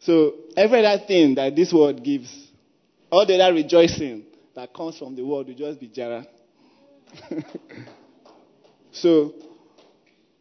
So 0.00 0.34
every 0.56 0.84
other 0.84 1.02
thing 1.06 1.34
that 1.34 1.54
this 1.56 1.72
world 1.72 2.02
gives, 2.02 2.30
all 3.10 3.26
the 3.26 3.40
other 3.40 3.54
rejoicing 3.54 4.24
that 4.54 4.74
comes 4.74 4.98
from 4.98 5.14
the 5.16 5.24
world 5.24 5.48
will 5.48 5.54
just 5.54 5.80
be 5.80 5.88
jara. 5.88 6.26
so, 8.92 9.34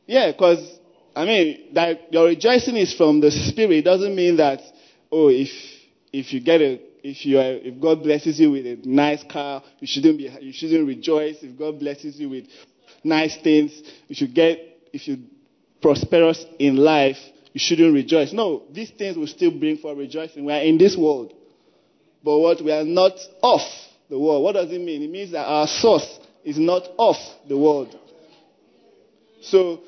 yeah, 0.10 0.32
because 0.32 0.80
I 1.16 1.24
mean 1.24 1.74
that 1.76 2.12
your 2.12 2.26
rejoicing 2.26 2.76
is 2.78 2.96
from 2.96 3.22
the 3.22 3.30
Spirit 3.30 3.86
doesn't 3.86 4.16
mean 4.16 4.38
that 4.38 4.60
oh 5.12 5.30
if 5.30 5.50
if 6.12 6.34
you 6.34 6.42
get 6.42 6.62
a 6.62 6.82
if 7.04 7.28
you 7.28 7.38
are, 7.38 7.54
if 7.54 7.80
God 7.80 8.02
blesses 8.02 8.40
you 8.40 8.50
with 8.50 8.66
a 8.66 8.80
nice 8.84 9.24
car, 9.24 9.62
you 9.80 9.86
shouldn't 9.86 10.18
be 10.18 10.24
you 10.42 10.52
shouldn't 10.52 10.88
rejoice. 10.88 11.38
If 11.44 11.60
God 11.60 11.80
blesses 11.80 12.20
you 12.20 12.28
with 12.30 12.46
nice 13.04 13.38
things, 13.38 13.84
you 14.08 14.16
should 14.16 14.34
get 14.34 14.58
if 14.92 15.08
you 15.08 15.20
prosperous 15.80 16.44
in 16.58 16.78
life, 16.78 17.18
you 17.54 17.60
shouldn't 17.60 17.94
rejoice. 17.94 18.34
No, 18.34 18.64
these 18.72 18.90
things 18.90 19.16
will 19.16 19.28
still 19.28 19.52
bring 19.52 19.78
for 19.78 19.94
rejoicing. 19.94 20.44
We 20.44 20.54
are 20.54 20.64
in 20.64 20.80
this 20.80 20.98
world. 20.98 21.34
But 22.24 22.40
what 22.40 22.64
we 22.64 22.72
are 22.72 22.84
not 22.84 23.14
off 23.44 23.70
the 24.10 24.18
world. 24.18 24.44
What 24.44 24.54
does 24.54 24.72
it 24.72 24.82
mean? 24.82 25.04
It 25.04 25.12
means 25.12 25.34
that 25.34 25.46
our 25.46 25.68
source 25.68 26.20
is 26.44 26.58
not 26.58 26.82
off 26.98 27.20
the 27.48 27.58
world. 27.58 27.96
So 29.42 29.82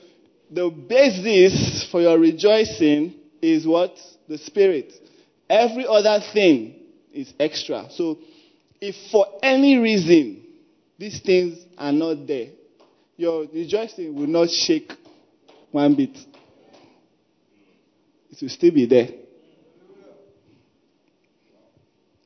the 0.51 0.69
basis 0.69 1.87
for 1.89 2.01
your 2.01 2.19
rejoicing 2.19 3.15
is 3.41 3.65
what? 3.65 3.97
The 4.27 4.37
spirit. 4.37 4.93
Every 5.49 5.85
other 5.87 6.23
thing 6.33 6.75
is 7.13 7.33
extra. 7.39 7.87
So 7.91 8.19
if 8.79 8.95
for 9.11 9.25
any 9.41 9.77
reason 9.77 10.43
these 10.97 11.19
things 11.21 11.57
are 11.77 11.91
not 11.91 12.27
there, 12.27 12.49
your 13.15 13.47
rejoicing 13.53 14.13
will 14.13 14.27
not 14.27 14.49
shake 14.49 14.91
one 15.71 15.95
bit. 15.95 16.17
It 18.29 18.41
will 18.41 18.49
still 18.49 18.71
be 18.71 18.85
there. 18.85 19.09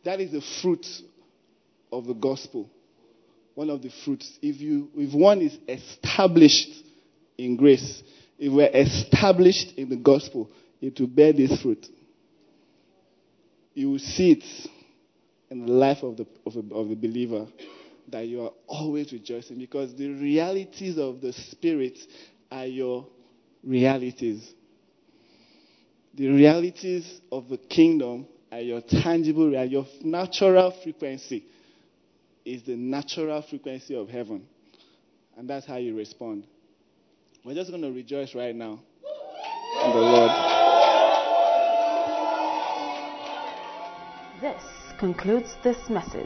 That 0.04 0.20
is 0.20 0.32
the 0.32 0.42
fruit 0.62 0.86
of 1.92 2.06
the 2.06 2.14
gospel. 2.14 2.70
One 3.56 3.70
of 3.70 3.82
the 3.82 3.92
fruits. 4.04 4.38
If 4.42 4.60
you 4.60 4.90
if 4.96 5.14
one 5.14 5.42
is 5.42 5.58
established 5.68 6.85
in 7.38 7.56
grace, 7.56 8.04
if 8.38 8.52
we're 8.52 8.70
established 8.74 9.74
in 9.78 9.90
the 9.90 9.96
gospel, 9.96 10.50
it 10.82 11.00
will 11.00 11.08
bear 11.08 11.34
this 11.34 11.62
fruit. 11.62 11.86
You 13.74 13.92
will 13.92 14.00
see 14.00 14.32
it 14.34 14.44
in 15.50 15.66
the 15.66 15.72
life 15.72 16.04
of 16.04 16.18
the, 16.18 16.28
of, 16.46 16.56
a, 16.56 16.74
of 16.74 17.02
believer 17.02 17.48
that 18.10 18.28
you 18.28 18.42
are 18.44 18.52
always 18.68 19.12
rejoicing 19.12 19.58
because 19.58 19.96
the 19.96 20.10
realities 20.10 20.98
of 20.98 21.22
the 21.22 21.34
Spirit 21.34 21.98
are 22.52 22.66
your 22.66 23.08
realities. 23.64 24.54
The 26.14 26.30
realities 26.30 27.20
of 27.32 27.50
the 27.50 27.58
kingdom 27.58 28.28
are 28.52 28.60
your 28.60 28.82
tangible, 28.82 29.58
are 29.58 29.66
your 29.66 29.86
natural 30.04 30.74
frequency 30.84 31.46
is 32.46 32.64
the 32.64 32.76
natural 32.76 33.42
frequency 33.42 33.96
of 33.96 34.08
heaven. 34.08 34.48
And 35.36 35.50
that's 35.50 35.66
how 35.66 35.78
you 35.78 35.98
respond. 35.98 36.46
We're 37.46 37.54
just 37.54 37.70
going 37.70 37.84
to 37.84 37.92
rejoice 37.92 38.34
right 38.34 38.56
now 38.56 38.80
in 39.84 39.92
the 39.92 39.98
Lord. 39.98 40.32
This 44.42 44.64
concludes 44.98 45.56
this 45.64 45.78
message. 45.88 46.26